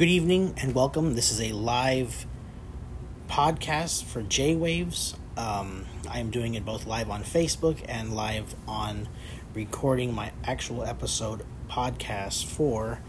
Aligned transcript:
Good 0.00 0.08
evening 0.08 0.54
and 0.56 0.74
welcome. 0.74 1.14
This 1.14 1.30
is 1.30 1.42
a 1.42 1.52
live 1.52 2.24
podcast 3.28 4.04
for 4.04 4.22
J 4.22 4.56
Waves. 4.56 5.14
Um, 5.36 5.84
I 6.08 6.20
am 6.20 6.30
doing 6.30 6.54
it 6.54 6.64
both 6.64 6.86
live 6.86 7.10
on 7.10 7.22
Facebook 7.22 7.84
and 7.86 8.16
live 8.16 8.54
on 8.66 9.10
recording 9.52 10.14
my 10.14 10.32
actual 10.42 10.84
episode 10.84 11.44
podcast 11.68 12.46
for 12.46 13.02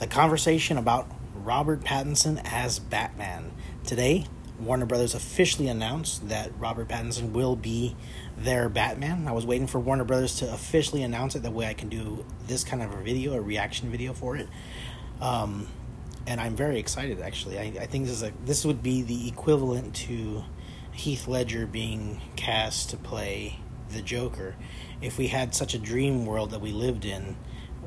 the 0.00 0.06
conversation 0.06 0.76
about 0.76 1.10
Robert 1.34 1.80
Pattinson 1.80 2.42
as 2.44 2.78
Batman. 2.78 3.50
Today, 3.86 4.26
Warner 4.60 4.84
Brothers 4.84 5.14
officially 5.14 5.68
announced 5.68 6.28
that 6.28 6.52
Robert 6.58 6.88
Pattinson 6.88 7.32
will 7.32 7.56
be 7.56 7.96
their 8.36 8.68
Batman. 8.68 9.26
I 9.26 9.32
was 9.32 9.46
waiting 9.46 9.66
for 9.66 9.80
Warner 9.80 10.04
Brothers 10.04 10.36
to 10.40 10.52
officially 10.52 11.02
announce 11.04 11.36
it. 11.36 11.42
That 11.42 11.54
way, 11.54 11.68
I 11.68 11.72
can 11.72 11.88
do 11.88 12.26
this 12.46 12.64
kind 12.64 12.82
of 12.82 12.92
a 12.92 13.02
video, 13.02 13.32
a 13.32 13.40
reaction 13.40 13.90
video 13.90 14.12
for 14.12 14.36
it. 14.36 14.46
Um, 15.22 15.68
and 16.26 16.40
I'm 16.40 16.56
very 16.56 16.78
excited. 16.78 17.20
Actually, 17.20 17.58
I, 17.58 17.72
I 17.80 17.86
think 17.86 18.06
this 18.06 18.14
is 18.14 18.22
a 18.22 18.32
this 18.44 18.64
would 18.64 18.82
be 18.82 19.02
the 19.02 19.28
equivalent 19.28 19.94
to 19.96 20.44
Heath 20.92 21.28
Ledger 21.28 21.66
being 21.66 22.20
cast 22.36 22.90
to 22.90 22.96
play 22.96 23.58
the 23.90 24.02
Joker. 24.02 24.54
If 25.00 25.18
we 25.18 25.28
had 25.28 25.54
such 25.54 25.74
a 25.74 25.78
dream 25.78 26.24
world 26.24 26.50
that 26.50 26.60
we 26.60 26.72
lived 26.72 27.04
in, 27.04 27.36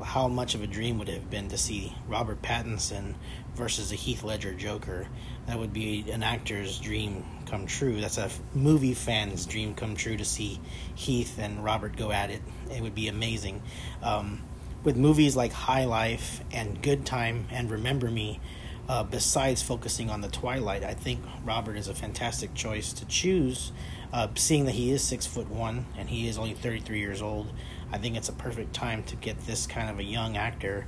how 0.02 0.28
much 0.28 0.54
of 0.54 0.62
a 0.62 0.66
dream 0.66 0.98
would 0.98 1.08
it 1.08 1.14
have 1.14 1.30
been 1.30 1.48
to 1.48 1.58
see 1.58 1.94
Robert 2.06 2.40
Pattinson 2.42 3.14
versus 3.54 3.90
a 3.90 3.96
Heath 3.96 4.22
Ledger 4.22 4.54
Joker? 4.54 5.08
That 5.46 5.58
would 5.58 5.72
be 5.72 6.08
an 6.10 6.22
actor's 6.22 6.78
dream 6.78 7.24
come 7.46 7.66
true. 7.66 8.00
That's 8.00 8.18
a 8.18 8.30
movie 8.54 8.94
fan's 8.94 9.46
dream 9.46 9.74
come 9.74 9.96
true 9.96 10.16
to 10.16 10.24
see 10.24 10.60
Heath 10.94 11.38
and 11.38 11.64
Robert 11.64 11.96
go 11.96 12.12
at 12.12 12.30
it. 12.30 12.42
It 12.70 12.82
would 12.82 12.94
be 12.94 13.08
amazing. 13.08 13.62
Um, 14.02 14.42
with 14.84 14.96
movies 14.96 15.36
like 15.36 15.52
High 15.52 15.84
Life 15.84 16.42
and 16.52 16.80
Good 16.80 17.04
Time 17.04 17.46
and 17.50 17.70
Remember 17.70 18.10
Me, 18.10 18.40
uh, 18.88 19.02
besides 19.02 19.62
focusing 19.62 20.08
on 20.08 20.20
the 20.20 20.28
Twilight, 20.28 20.82
I 20.82 20.94
think 20.94 21.20
Robert 21.44 21.76
is 21.76 21.88
a 21.88 21.94
fantastic 21.94 22.54
choice 22.54 22.92
to 22.94 23.04
choose. 23.04 23.72
Uh, 24.12 24.28
seeing 24.34 24.64
that 24.64 24.72
he 24.72 24.90
is 24.90 25.02
six 25.02 25.26
foot 25.26 25.50
one 25.50 25.84
and 25.98 26.08
he 26.08 26.28
is 26.28 26.38
only 26.38 26.54
33 26.54 26.98
years 26.98 27.20
old, 27.20 27.52
I 27.92 27.98
think 27.98 28.16
it's 28.16 28.30
a 28.30 28.32
perfect 28.32 28.72
time 28.72 29.02
to 29.04 29.16
get 29.16 29.38
this 29.46 29.66
kind 29.66 29.90
of 29.90 29.98
a 29.98 30.04
young 30.04 30.36
actor. 30.36 30.86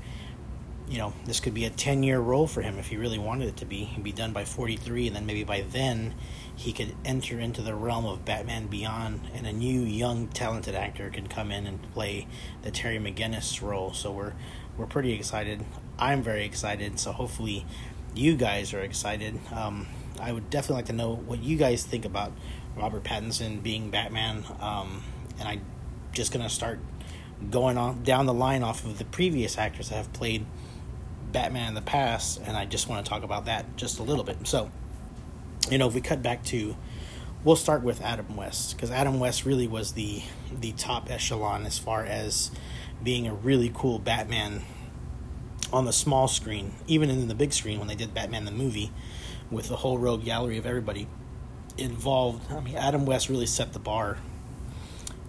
You 0.88 0.98
know, 0.98 1.12
this 1.26 1.38
could 1.40 1.52
be 1.52 1.66
a 1.66 1.70
10 1.70 2.02
year 2.02 2.18
role 2.20 2.46
for 2.46 2.62
him 2.62 2.78
if 2.78 2.88
he 2.88 2.96
really 2.96 3.18
wanted 3.18 3.48
it 3.48 3.56
to 3.58 3.66
be. 3.66 3.84
He'd 3.84 4.02
be 4.02 4.12
done 4.12 4.32
by 4.32 4.44
43, 4.44 5.08
and 5.08 5.16
then 5.16 5.26
maybe 5.26 5.44
by 5.44 5.60
then 5.60 6.14
he 6.60 6.74
could 6.74 6.94
enter 7.06 7.40
into 7.40 7.62
the 7.62 7.74
realm 7.74 8.04
of 8.04 8.26
Batman 8.26 8.66
Beyond, 8.66 9.22
and 9.32 9.46
a 9.46 9.52
new, 9.52 9.80
young, 9.80 10.28
talented 10.28 10.74
actor 10.74 11.08
could 11.08 11.30
come 11.30 11.50
in 11.50 11.66
and 11.66 11.80
play 11.94 12.26
the 12.60 12.70
Terry 12.70 12.98
McGinnis 12.98 13.62
role. 13.62 13.94
So 13.94 14.12
we're 14.12 14.34
we're 14.76 14.84
pretty 14.84 15.14
excited. 15.14 15.64
I'm 15.98 16.22
very 16.22 16.44
excited. 16.44 16.98
So 16.98 17.12
hopefully, 17.12 17.64
you 18.14 18.36
guys 18.36 18.74
are 18.74 18.80
excited. 18.80 19.40
Um, 19.50 19.86
I 20.20 20.32
would 20.32 20.50
definitely 20.50 20.76
like 20.76 20.86
to 20.86 20.92
know 20.92 21.14
what 21.14 21.42
you 21.42 21.56
guys 21.56 21.82
think 21.82 22.04
about 22.04 22.30
Robert 22.76 23.04
Pattinson 23.04 23.62
being 23.62 23.88
Batman. 23.88 24.44
Um, 24.60 25.02
and 25.38 25.48
I'm 25.48 25.64
just 26.12 26.30
gonna 26.30 26.50
start 26.50 26.78
going 27.48 27.78
on 27.78 28.02
down 28.02 28.26
the 28.26 28.34
line 28.34 28.62
off 28.62 28.84
of 28.84 28.98
the 28.98 29.06
previous 29.06 29.56
actors 29.56 29.88
that 29.88 29.94
have 29.94 30.12
played 30.12 30.44
Batman 31.32 31.68
in 31.68 31.74
the 31.74 31.80
past, 31.80 32.38
and 32.44 32.54
I 32.54 32.66
just 32.66 32.86
want 32.86 33.02
to 33.02 33.08
talk 33.08 33.22
about 33.22 33.46
that 33.46 33.78
just 33.78 33.98
a 33.98 34.02
little 34.02 34.24
bit. 34.24 34.46
So 34.46 34.70
you 35.68 35.78
know, 35.78 35.88
if 35.88 35.94
we 35.94 36.00
cut 36.00 36.22
back 36.22 36.44
to, 36.44 36.76
we'll 37.44 37.56
start 37.56 37.82
with 37.82 38.00
Adam 38.02 38.36
West 38.36 38.76
because 38.76 38.90
Adam 38.90 39.18
West 39.20 39.44
really 39.44 39.66
was 39.66 39.92
the 39.92 40.22
the 40.52 40.72
top 40.72 41.10
echelon 41.10 41.66
as 41.66 41.78
far 41.78 42.04
as 42.04 42.50
being 43.02 43.26
a 43.26 43.34
really 43.34 43.70
cool 43.74 43.98
Batman 43.98 44.62
on 45.72 45.84
the 45.84 45.92
small 45.92 46.28
screen, 46.28 46.74
even 46.86 47.10
in 47.10 47.28
the 47.28 47.34
big 47.34 47.52
screen 47.52 47.78
when 47.78 47.88
they 47.88 47.94
did 47.94 48.12
Batman 48.12 48.44
the 48.44 48.50
movie 48.50 48.90
with 49.50 49.68
the 49.68 49.76
whole 49.76 49.98
rogue 49.98 50.24
gallery 50.24 50.58
of 50.58 50.66
everybody 50.66 51.06
involved. 51.78 52.50
I 52.52 52.60
mean, 52.60 52.76
Adam 52.76 53.06
West 53.06 53.28
really 53.28 53.46
set 53.46 53.72
the 53.72 53.78
bar 53.78 54.18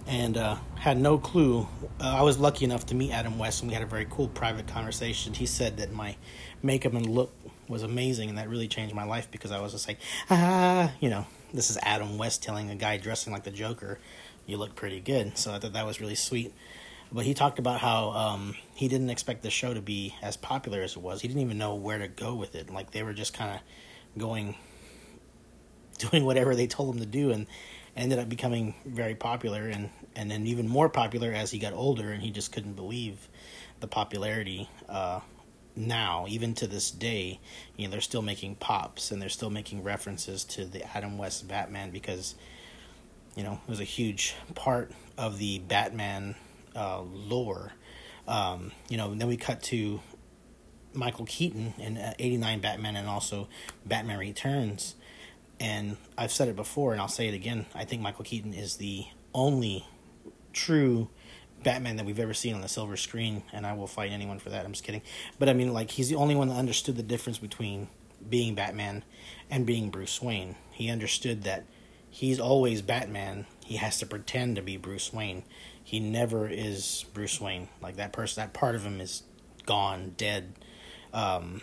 and 0.06 0.36
uh, 0.36 0.56
had 0.76 0.98
no 0.98 1.18
clue. 1.18 1.68
Uh, 2.00 2.16
I 2.18 2.22
was 2.22 2.38
lucky 2.38 2.64
enough 2.64 2.86
to 2.86 2.94
meet 2.94 3.12
Adam 3.12 3.38
West, 3.38 3.62
and 3.62 3.70
we 3.70 3.74
had 3.74 3.82
a 3.82 3.86
very 3.86 4.06
cool 4.10 4.28
private 4.28 4.66
conversation. 4.66 5.32
He 5.32 5.46
said 5.46 5.76
that 5.78 5.92
my 5.92 6.16
makeup 6.62 6.94
and 6.94 7.06
look 7.06 7.32
was 7.68 7.82
amazing, 7.82 8.28
and 8.28 8.38
that 8.38 8.48
really 8.48 8.68
changed 8.68 8.94
my 8.94 9.04
life 9.04 9.30
because 9.30 9.50
I 9.52 9.60
was 9.60 9.72
just 9.72 9.88
like, 9.88 9.98
ah, 10.30 10.92
you 11.00 11.08
know, 11.08 11.26
this 11.52 11.70
is 11.70 11.78
Adam 11.82 12.18
West 12.18 12.42
telling 12.42 12.70
a 12.70 12.74
guy 12.74 12.96
dressing 12.96 13.32
like 13.32 13.44
the 13.44 13.50
Joker, 13.50 13.98
you 14.46 14.56
look 14.56 14.74
pretty 14.74 15.00
good. 15.00 15.36
So 15.38 15.52
I 15.52 15.58
thought 15.58 15.72
that 15.74 15.86
was 15.86 16.00
really 16.00 16.14
sweet. 16.14 16.52
But 17.12 17.26
he 17.26 17.34
talked 17.34 17.58
about 17.58 17.80
how 17.80 18.10
um, 18.10 18.54
he 18.74 18.88
didn't 18.88 19.10
expect 19.10 19.42
the 19.42 19.50
show 19.50 19.74
to 19.74 19.82
be 19.82 20.14
as 20.22 20.36
popular 20.36 20.80
as 20.80 20.92
it 20.96 21.00
was. 21.00 21.20
He 21.20 21.28
didn't 21.28 21.42
even 21.42 21.58
know 21.58 21.74
where 21.74 21.98
to 21.98 22.08
go 22.08 22.34
with 22.34 22.54
it. 22.54 22.70
Like 22.70 22.90
they 22.90 23.02
were 23.02 23.12
just 23.12 23.34
kind 23.34 23.54
of 23.54 23.60
going, 24.18 24.54
doing 25.98 26.24
whatever 26.24 26.54
they 26.54 26.66
told 26.66 26.94
him 26.94 27.00
to 27.00 27.06
do, 27.06 27.30
and 27.30 27.46
ended 27.94 28.18
up 28.18 28.30
becoming 28.30 28.74
very 28.86 29.14
popular, 29.14 29.68
and 29.68 29.90
and 30.16 30.30
then 30.30 30.46
even 30.46 30.66
more 30.66 30.88
popular 30.88 31.32
as 31.32 31.50
he 31.50 31.58
got 31.58 31.74
older, 31.74 32.10
and 32.10 32.22
he 32.22 32.30
just 32.30 32.50
couldn't 32.50 32.74
believe 32.74 33.28
the 33.80 33.86
popularity. 33.86 34.70
Uh, 34.88 35.20
now, 35.74 36.26
even 36.28 36.54
to 36.54 36.66
this 36.66 36.90
day, 36.90 37.40
you 37.76 37.86
know, 37.86 37.92
they're 37.92 38.00
still 38.00 38.22
making 38.22 38.56
pops 38.56 39.10
and 39.10 39.20
they're 39.20 39.28
still 39.28 39.50
making 39.50 39.82
references 39.82 40.44
to 40.44 40.64
the 40.64 40.84
Adam 40.96 41.18
West 41.18 41.48
Batman 41.48 41.90
because, 41.90 42.34
you 43.36 43.42
know, 43.42 43.60
it 43.66 43.70
was 43.70 43.80
a 43.80 43.84
huge 43.84 44.34
part 44.54 44.92
of 45.16 45.38
the 45.38 45.60
Batman 45.60 46.34
uh, 46.76 47.00
lore. 47.00 47.72
Um, 48.28 48.72
you 48.88 48.96
know, 48.96 49.14
then 49.14 49.28
we 49.28 49.36
cut 49.36 49.62
to 49.64 50.00
Michael 50.94 51.24
Keaton 51.24 51.74
in 51.78 51.96
uh, 51.96 52.14
89 52.18 52.60
Batman 52.60 52.96
and 52.96 53.08
also 53.08 53.48
Batman 53.86 54.18
Returns. 54.18 54.94
And 55.58 55.96
I've 56.18 56.32
said 56.32 56.48
it 56.48 56.56
before 56.56 56.92
and 56.92 57.00
I'll 57.00 57.08
say 57.08 57.28
it 57.28 57.34
again. 57.34 57.66
I 57.74 57.84
think 57.84 58.02
Michael 58.02 58.24
Keaton 58.24 58.52
is 58.52 58.76
the 58.76 59.06
only 59.34 59.86
true 60.52 61.08
Batman 61.62 61.96
that 61.96 62.06
we've 62.06 62.18
ever 62.18 62.34
seen 62.34 62.54
on 62.54 62.60
the 62.60 62.68
silver 62.68 62.96
screen, 62.96 63.42
and 63.52 63.66
I 63.66 63.72
will 63.72 63.86
fight 63.86 64.12
anyone 64.12 64.38
for 64.38 64.50
that. 64.50 64.64
I'm 64.64 64.72
just 64.72 64.84
kidding. 64.84 65.02
But 65.38 65.48
I 65.48 65.52
mean, 65.52 65.72
like, 65.72 65.90
he's 65.90 66.08
the 66.08 66.16
only 66.16 66.34
one 66.34 66.48
that 66.48 66.54
understood 66.54 66.96
the 66.96 67.02
difference 67.02 67.38
between 67.38 67.88
being 68.28 68.54
Batman 68.54 69.04
and 69.50 69.66
being 69.66 69.90
Bruce 69.90 70.22
Wayne. 70.22 70.56
He 70.70 70.90
understood 70.90 71.42
that 71.44 71.64
he's 72.10 72.38
always 72.40 72.82
Batman. 72.82 73.46
He 73.64 73.76
has 73.76 73.98
to 73.98 74.06
pretend 74.06 74.56
to 74.56 74.62
be 74.62 74.76
Bruce 74.76 75.12
Wayne. 75.12 75.44
He 75.82 76.00
never 76.00 76.48
is 76.48 77.04
Bruce 77.12 77.40
Wayne. 77.40 77.68
Like, 77.80 77.96
that 77.96 78.12
person, 78.12 78.42
that 78.42 78.52
part 78.52 78.74
of 78.74 78.84
him 78.84 79.00
is 79.00 79.22
gone, 79.66 80.14
dead. 80.16 80.54
Um, 81.12 81.62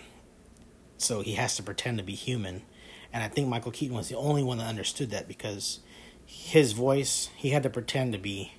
so 0.98 1.22
he 1.22 1.34
has 1.34 1.56
to 1.56 1.64
pretend 1.64 1.98
to 1.98 2.04
be 2.04 2.16
human. 2.16 2.64
And 3.12 3.24
I 3.24 3.28
think 3.28 3.48
Michael 3.48 3.72
Keaton 3.72 3.96
was 3.96 4.10
the 4.10 4.18
only 4.18 4.44
one 4.44 4.60
that 4.60 4.68
understood 4.68 5.10
that 5.12 5.28
because 5.28 5.80
his 6.26 6.74
voice, 6.74 7.30
he 7.36 7.50
had 7.50 7.64
to 7.64 7.70
pretend 7.70 8.14
to 8.14 8.20
be 8.20 8.54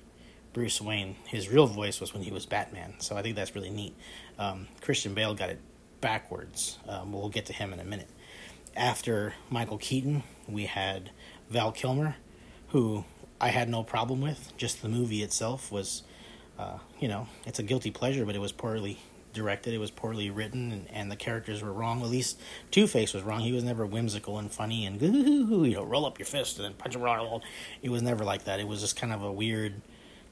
Bruce 0.53 0.81
Wayne. 0.81 1.15
His 1.25 1.49
real 1.49 1.67
voice 1.67 1.99
was 1.99 2.13
when 2.13 2.23
he 2.23 2.31
was 2.31 2.45
Batman, 2.45 2.95
so 2.99 3.15
I 3.15 3.21
think 3.21 3.35
that's 3.35 3.55
really 3.55 3.69
neat. 3.69 3.95
Um, 4.37 4.67
Christian 4.81 5.13
Bale 5.13 5.33
got 5.33 5.49
it 5.49 5.59
backwards. 6.01 6.77
Um, 6.87 7.13
we'll 7.13 7.29
get 7.29 7.45
to 7.47 7.53
him 7.53 7.73
in 7.73 7.79
a 7.79 7.85
minute. 7.85 8.09
After 8.75 9.33
Michael 9.49 9.77
Keaton, 9.77 10.23
we 10.47 10.65
had 10.65 11.11
Val 11.49 11.71
Kilmer, 11.71 12.15
who 12.69 13.05
I 13.39 13.49
had 13.49 13.69
no 13.69 13.83
problem 13.83 14.21
with. 14.21 14.53
Just 14.57 14.81
the 14.81 14.89
movie 14.89 15.23
itself 15.23 15.71
was, 15.71 16.03
uh, 16.57 16.79
you 16.99 17.07
know, 17.07 17.27
it's 17.45 17.59
a 17.59 17.63
guilty 17.63 17.91
pleasure, 17.91 18.25
but 18.25 18.35
it 18.35 18.39
was 18.39 18.51
poorly 18.51 18.99
directed. 19.33 19.73
It 19.73 19.77
was 19.77 19.91
poorly 19.91 20.29
written, 20.29 20.71
and, 20.71 20.87
and 20.91 21.11
the 21.11 21.15
characters 21.15 21.61
were 21.61 21.71
wrong. 21.71 22.01
At 22.01 22.09
least 22.09 22.39
Two 22.69 22.87
Face 22.87 23.13
was 23.13 23.23
wrong. 23.23 23.41
He 23.41 23.51
was 23.51 23.63
never 23.63 23.85
whimsical 23.85 24.37
and 24.37 24.51
funny 24.51 24.85
and 24.85 25.01
you 25.01 25.73
know 25.73 25.83
roll 25.83 26.05
up 26.05 26.19
your 26.19 26.25
fist 26.25 26.57
and 26.57 26.65
then 26.65 26.73
punch 26.73 26.95
him 26.95 27.03
around. 27.03 27.41
It 27.81 27.89
was 27.89 28.01
never 28.01 28.23
like 28.23 28.45
that. 28.45 28.59
It 28.59 28.67
was 28.67 28.81
just 28.81 28.95
kind 28.95 29.13
of 29.13 29.23
a 29.23 29.31
weird 29.31 29.81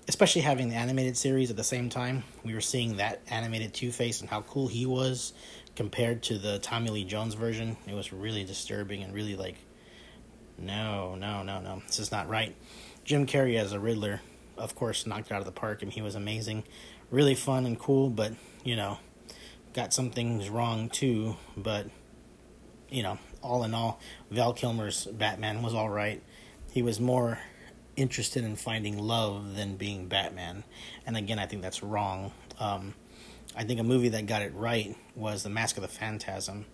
especially 0.09 0.42
having 0.42 0.70
the 0.70 0.75
animated 0.75 1.16
series 1.16 1.52
at 1.52 1.56
the 1.56 1.64
same 1.64 1.88
time, 1.88 2.24
we 2.44 2.56
were 2.56 2.62
seeing 2.62 2.97
that 2.97 3.22
animated 3.30 3.75
Two 3.75 3.92
Face 3.92 4.22
and 4.22 4.30
how 4.30 4.42
cool 4.42 4.68
he 4.68 4.88
was 4.88 5.34
compared 5.75 6.24
to 6.24 6.40
the 6.40 6.57
Tommy 6.57 6.89
Lee 6.89 7.04
Jones 7.04 7.36
version. 7.36 7.78
It 7.86 7.94
was 7.94 8.12
really 8.12 8.44
disturbing 8.44 9.04
and 9.04 9.13
really 9.13 9.36
like, 9.36 9.57
no, 10.57 11.13
no, 11.13 11.44
no, 11.44 11.62
no, 11.62 11.84
this 11.86 12.00
is 12.00 12.12
not 12.12 12.28
right. 12.28 12.56
Jim 13.06 13.28
Carrey 13.28 13.60
as 13.60 13.72
a 13.72 13.80
Riddler, 13.80 14.19
of 14.57 14.74
course, 14.74 15.06
knocked 15.06 15.31
out 15.31 15.42
of 15.42 15.45
the 15.45 15.51
park, 15.51 15.84
and 15.84 15.94
he 15.94 16.01
was 16.01 16.16
amazing, 16.16 16.63
really 17.12 17.36
fun 17.36 17.68
and 17.68 17.78
cool. 17.80 18.10
But 18.10 18.34
you 18.63 18.75
know, 18.75 18.98
got 19.74 19.94
some 19.94 20.10
things 20.10 20.50
wrong 20.50 20.89
too. 20.89 21.36
But 21.56 21.86
you 22.89 23.04
know, 23.04 23.19
all 23.44 23.63
in 23.63 23.75
all, 23.75 24.00
Val 24.31 24.54
Kilmer's 24.54 25.06
Batman 25.06 25.62
was 25.62 25.75
all 25.75 25.89
right. 25.89 26.24
He 26.72 26.81
was 26.81 27.00
more 27.00 27.38
interested 28.00 28.44
in 28.44 28.56
finding 28.56 28.98
love 28.98 29.56
than 29.56 29.75
being 29.75 30.07
Batman. 30.07 30.63
And 31.06 31.18
again, 31.18 31.40
I 31.40 31.46
think 31.46 31.62
that's 31.62 31.84
wrong. 31.84 32.31
Um, 32.60 32.94
I 33.56 33.63
think 33.63 33.80
a 33.80 33.84
movie 33.84 34.10
that 34.10 34.25
got 34.25 34.42
it 34.42 34.54
right 34.54 34.96
was 35.16 35.44
The 35.44 35.50
Mask 35.50 35.78
of 35.78 35.81
the 35.81 35.88
Phantasm. 35.88 36.66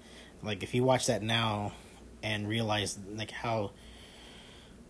Like 0.43 0.63
if 0.63 0.73
you 0.73 0.83
watch 0.83 1.07
that 1.07 1.23
now 1.23 1.73
and 2.21 2.47
realize 2.47 2.97
like 3.15 3.31
how 3.31 3.71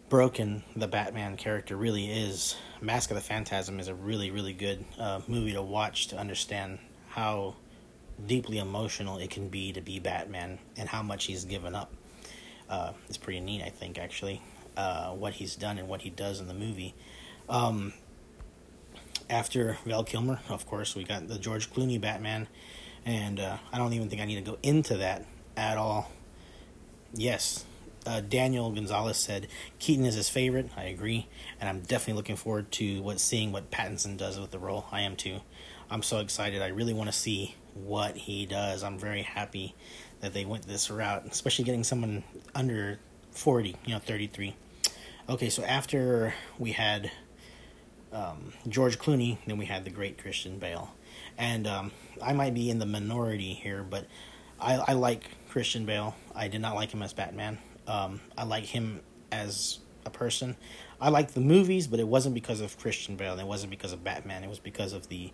broken 0.09 0.63
the 0.75 0.87
Batman 0.87 1.37
character 1.37 1.75
really 1.75 2.11
is, 2.11 2.55
Mask 2.81 3.09
of 3.11 3.15
the 3.15 3.21
Phantasm 3.21 3.79
is 3.79 3.87
a 3.87 3.95
really 3.95 4.31
really 4.31 4.53
good 4.53 4.83
uh, 4.99 5.21
movie 5.27 5.53
to 5.53 5.61
watch 5.61 6.07
to 6.07 6.17
understand 6.17 6.79
how 7.07 7.55
deeply 8.25 8.57
emotional 8.57 9.17
it 9.17 9.29
can 9.29 9.49
be 9.49 9.71
to 9.73 9.81
be 9.81 9.99
Batman 9.99 10.59
and 10.77 10.87
how 10.89 11.01
much 11.01 11.25
he's 11.25 11.45
given 11.45 11.75
up. 11.75 11.93
Uh, 12.69 12.93
it's 13.07 13.17
pretty 13.17 13.39
neat, 13.39 13.61
I 13.61 13.69
think, 13.69 13.99
actually, 13.99 14.41
uh, 14.77 15.11
what 15.11 15.33
he's 15.33 15.55
done 15.55 15.77
and 15.77 15.87
what 15.87 16.01
he 16.01 16.09
does 16.09 16.39
in 16.39 16.47
the 16.47 16.53
movie. 16.53 16.93
Um, 17.49 17.93
after 19.29 19.77
Val 19.85 20.03
Kilmer, 20.03 20.39
of 20.49 20.65
course, 20.65 20.95
we 20.95 21.03
got 21.03 21.27
the 21.27 21.37
George 21.37 21.71
Clooney 21.71 21.99
Batman, 21.99 22.47
and 23.05 23.39
uh, 23.39 23.57
I 23.71 23.77
don't 23.77 23.93
even 23.93 24.09
think 24.09 24.21
I 24.21 24.25
need 24.25 24.35
to 24.35 24.51
go 24.51 24.57
into 24.61 24.97
that 24.97 25.25
at 25.57 25.77
all. 25.77 26.11
Yes, 27.13 27.65
uh, 28.05 28.21
Daniel 28.21 28.71
Gonzalez 28.71 29.17
said 29.17 29.47
Keaton 29.79 30.05
is 30.05 30.15
his 30.15 30.29
favorite. 30.29 30.69
I 30.77 30.83
agree, 30.83 31.27
and 31.59 31.69
I'm 31.69 31.79
definitely 31.79 32.13
looking 32.13 32.35
forward 32.35 32.71
to 32.73 33.01
what 33.01 33.19
seeing 33.19 33.51
what 33.51 33.71
Pattinson 33.71 34.17
does 34.17 34.39
with 34.39 34.51
the 34.51 34.59
role. 34.59 34.85
I 34.91 35.01
am 35.01 35.15
too. 35.15 35.39
I'm 35.89 36.03
so 36.03 36.19
excited. 36.19 36.61
I 36.61 36.67
really 36.67 36.93
want 36.93 37.09
to 37.09 37.15
see 37.15 37.55
what 37.73 38.15
he 38.15 38.45
does. 38.45 38.83
I'm 38.83 38.97
very 38.97 39.21
happy 39.21 39.75
that 40.21 40.33
they 40.33 40.45
went 40.45 40.67
this 40.67 40.89
route, 40.89 41.25
especially 41.29 41.65
getting 41.65 41.83
someone 41.83 42.23
under 42.53 42.99
40, 43.31 43.75
you 43.85 43.93
know, 43.93 43.99
33. 43.99 44.55
Okay, 45.27 45.49
so 45.49 45.63
after 45.63 46.35
we 46.59 46.73
had 46.73 47.11
um, 48.13 48.53
George 48.69 48.99
Clooney, 48.99 49.39
then 49.47 49.57
we 49.57 49.65
had 49.65 49.83
the 49.83 49.89
great 49.89 50.19
Christian 50.19 50.59
Bale. 50.59 50.93
And 51.35 51.65
um, 51.65 51.91
I 52.21 52.33
might 52.33 52.53
be 52.53 52.69
in 52.69 52.77
the 52.77 52.85
minority 52.85 53.53
here, 53.53 53.81
but 53.81 54.05
I, 54.61 54.75
I, 54.75 54.93
like 54.93 55.31
Christian 55.49 55.83
Bale. 55.83 56.15
I 56.35 56.47
did 56.47 56.61
not 56.61 56.75
like 56.75 56.91
him 56.91 57.01
as 57.01 57.11
Batman. 57.11 57.57
Um, 57.87 58.21
I 58.37 58.43
like 58.43 58.65
him 58.65 59.01
as 59.31 59.79
a 60.05 60.11
person. 60.11 60.57
I 61.01 61.09
like 61.09 61.31
the 61.31 61.41
movies, 61.41 61.87
but 61.87 61.99
it 61.99 62.07
wasn't 62.07 62.35
because 62.35 62.61
of 62.61 62.77
Christian 62.77 63.15
Bale. 63.15 63.39
It 63.39 63.47
wasn't 63.47 63.71
because 63.71 63.93
of 63.93 64.03
Batman. 64.03 64.43
It 64.43 64.49
was 64.49 64.59
because 64.59 64.93
of 64.93 65.09
the 65.09 65.31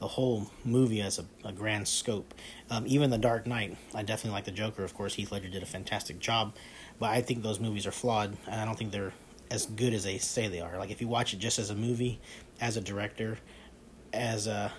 the 0.00 0.08
whole 0.08 0.50
movie 0.64 1.00
as 1.00 1.20
a, 1.20 1.24
a 1.46 1.52
grand 1.52 1.86
scope. 1.86 2.34
Um, 2.68 2.84
even 2.86 3.10
The 3.10 3.18
Dark 3.18 3.46
Knight, 3.46 3.76
I 3.94 4.02
definitely 4.02 4.32
like 4.32 4.44
the 4.44 4.50
Joker. 4.50 4.82
Of 4.82 4.92
course, 4.92 5.14
Heath 5.14 5.30
Ledger 5.30 5.48
did 5.48 5.62
a 5.62 5.66
fantastic 5.66 6.18
job, 6.18 6.56
but 6.98 7.10
I 7.10 7.22
think 7.22 7.44
those 7.44 7.60
movies 7.60 7.86
are 7.86 7.92
flawed, 7.92 8.36
and 8.46 8.60
I 8.60 8.64
don't 8.64 8.76
think 8.76 8.90
they're 8.90 9.12
as 9.54 9.66
good 9.66 9.94
as 9.94 10.04
they 10.04 10.18
say 10.18 10.48
they 10.48 10.60
are. 10.60 10.76
Like 10.76 10.90
if 10.90 11.00
you 11.00 11.08
watch 11.08 11.32
it 11.32 11.38
just 11.38 11.58
as 11.58 11.70
a 11.70 11.74
movie, 11.74 12.20
as 12.60 12.76
a 12.76 12.80
director, 12.80 13.38
as 14.12 14.46
a 14.46 14.72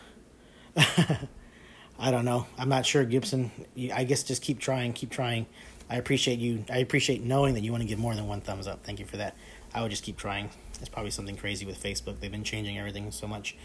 I 0.77 2.11
don't 2.11 2.25
know. 2.25 2.45
I'm 2.57 2.67
not 2.67 2.85
sure 2.85 3.05
Gibson. 3.05 3.51
I 3.93 4.03
guess 4.03 4.23
just 4.23 4.41
keep 4.41 4.59
trying, 4.59 4.93
keep 4.93 5.09
trying. 5.09 5.45
I 5.89 5.95
appreciate 5.95 6.39
you. 6.39 6.65
I 6.69 6.79
appreciate 6.79 7.23
knowing 7.23 7.53
that 7.53 7.61
you 7.61 7.71
want 7.71 7.83
to 7.83 7.87
give 7.87 7.99
more 7.99 8.13
than 8.13 8.27
one 8.27 8.41
thumbs 8.41 8.67
up. 8.67 8.83
Thank 8.83 8.99
you 8.99 9.05
for 9.05 9.17
that. 9.17 9.35
I 9.73 9.81
would 9.81 9.91
just 9.91 10.03
keep 10.03 10.17
trying. 10.17 10.49
It's 10.79 10.89
probably 10.89 11.11
something 11.11 11.37
crazy 11.37 11.65
with 11.65 11.81
Facebook. 11.81 12.19
They've 12.19 12.31
been 12.31 12.43
changing 12.43 12.77
everything 12.77 13.11
so 13.11 13.27
much. 13.27 13.55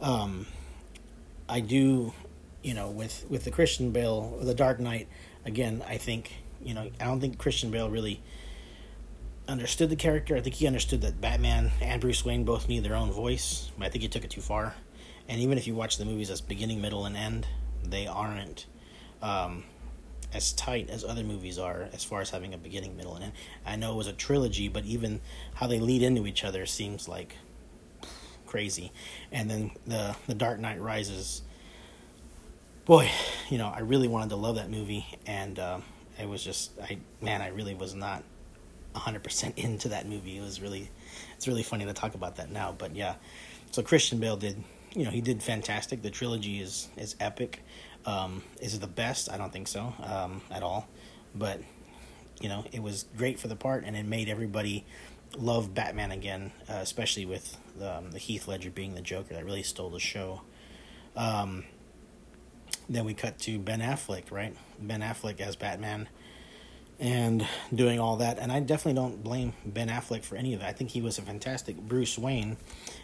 Um, 0.00 0.46
I 1.48 1.60
do, 1.60 2.12
you 2.62 2.74
know, 2.74 2.90
with 2.90 3.26
with 3.28 3.44
the 3.44 3.50
Christian 3.50 3.90
Bale, 3.90 4.38
the 4.40 4.54
Dark 4.54 4.78
Knight. 4.78 5.08
Again, 5.44 5.82
I 5.88 5.96
think 5.96 6.32
you 6.62 6.74
know, 6.74 6.90
I 7.00 7.04
don't 7.04 7.20
think 7.20 7.38
Christian 7.38 7.70
Bale 7.70 7.90
really 7.90 8.22
understood 9.48 9.90
the 9.90 9.96
character. 9.96 10.36
I 10.36 10.40
think 10.40 10.56
he 10.56 10.66
understood 10.66 11.02
that 11.02 11.20
Batman 11.20 11.72
and 11.80 12.00
Bruce 12.00 12.24
Wayne 12.24 12.44
both 12.44 12.68
need 12.68 12.82
their 12.82 12.94
own 12.94 13.12
voice, 13.12 13.70
I 13.80 13.88
think 13.88 14.02
he 14.02 14.08
took 14.08 14.24
it 14.24 14.30
too 14.30 14.40
far. 14.40 14.74
And 15.28 15.40
even 15.40 15.58
if 15.58 15.66
you 15.66 15.74
watch 15.74 15.96
the 15.98 16.04
movies 16.04 16.30
as 16.30 16.40
beginning, 16.40 16.80
middle, 16.80 17.06
and 17.06 17.16
end, 17.16 17.46
they 17.82 18.06
aren't 18.06 18.66
um, 19.22 19.64
as 20.32 20.52
tight 20.52 20.90
as 20.90 21.04
other 21.04 21.22
movies 21.22 21.58
are 21.58 21.88
as 21.92 22.04
far 22.04 22.20
as 22.20 22.30
having 22.30 22.52
a 22.52 22.58
beginning, 22.58 22.96
middle, 22.96 23.14
and 23.14 23.24
end. 23.24 23.32
I 23.64 23.76
know 23.76 23.92
it 23.92 23.96
was 23.96 24.06
a 24.06 24.12
trilogy, 24.12 24.68
but 24.68 24.84
even 24.84 25.20
how 25.54 25.66
they 25.66 25.80
lead 25.80 26.02
into 26.02 26.26
each 26.26 26.44
other 26.44 26.66
seems 26.66 27.08
like 27.08 27.36
crazy. 28.46 28.92
And 29.32 29.50
then 29.50 29.70
the 29.86 30.16
the 30.26 30.34
Dark 30.34 30.60
Knight 30.60 30.80
Rises. 30.80 31.42
Boy, 32.84 33.10
you 33.48 33.56
know, 33.56 33.72
I 33.74 33.80
really 33.80 34.08
wanted 34.08 34.28
to 34.28 34.36
love 34.36 34.56
that 34.56 34.70
movie, 34.70 35.06
and 35.26 35.58
uh, 35.58 35.78
it 36.20 36.28
was 36.28 36.44
just, 36.44 36.72
I 36.82 36.98
man, 37.22 37.40
I 37.40 37.48
really 37.48 37.74
was 37.74 37.94
not 37.94 38.22
100% 38.94 39.58
into 39.58 39.88
that 39.88 40.08
movie. 40.08 40.38
It 40.38 40.42
was 40.42 40.60
really, 40.60 40.90
it's 41.36 41.48
really 41.48 41.62
funny 41.62 41.84
to 41.84 41.92
talk 41.92 42.14
about 42.14 42.36
that 42.36 42.50
now. 42.50 42.74
But 42.76 42.94
yeah, 42.94 43.14
so 43.70 43.82
Christian 43.82 44.18
Bale 44.18 44.36
did, 44.36 44.62
you 44.94 45.04
know, 45.04 45.10
he 45.10 45.20
did 45.20 45.42
fantastic. 45.42 46.02
The 46.02 46.10
trilogy 46.10 46.60
is 46.60 46.88
is 46.96 47.16
epic. 47.20 47.62
Um, 48.06 48.42
is 48.60 48.74
it 48.74 48.80
the 48.80 48.86
best? 48.86 49.30
I 49.30 49.36
don't 49.36 49.52
think 49.52 49.68
so 49.68 49.92
um, 50.02 50.42
at 50.50 50.62
all. 50.62 50.88
But 51.34 51.60
you 52.40 52.48
know, 52.48 52.64
it 52.72 52.82
was 52.82 53.06
great 53.16 53.38
for 53.38 53.48
the 53.48 53.56
part, 53.56 53.84
and 53.84 53.96
it 53.96 54.04
made 54.04 54.28
everybody 54.28 54.84
love 55.36 55.74
Batman 55.74 56.10
again, 56.12 56.52
uh, 56.68 56.74
especially 56.74 57.26
with 57.26 57.56
the, 57.78 57.98
um, 57.98 58.10
the, 58.10 58.18
Heath 58.18 58.46
Ledger 58.46 58.70
being 58.70 58.94
the 58.94 59.00
Joker. 59.00 59.34
That 59.34 59.44
really 59.44 59.62
stole 59.62 59.90
the 59.90 60.00
show. 60.00 60.42
Um, 61.16 61.64
then 62.88 63.04
we 63.04 63.14
cut 63.14 63.38
to 63.40 63.58
Ben 63.58 63.80
Affleck, 63.80 64.30
right? 64.30 64.54
Ben 64.78 65.00
Affleck 65.00 65.40
as 65.40 65.56
Batman 65.56 66.08
and 66.98 67.46
doing 67.74 67.98
all 67.98 68.16
that. 68.16 68.38
And 68.38 68.52
I 68.52 68.60
definitely 68.60 68.94
don't 68.94 69.22
blame 69.22 69.52
Ben 69.64 69.88
Affleck 69.88 70.24
for 70.24 70.36
any 70.36 70.54
of 70.54 70.60
it. 70.60 70.64
I 70.64 70.72
think 70.72 70.90
he 70.90 71.00
was 71.00 71.18
a 71.18 71.22
fantastic 71.22 71.76
Bruce 71.76 72.18
Wayne. 72.18 72.56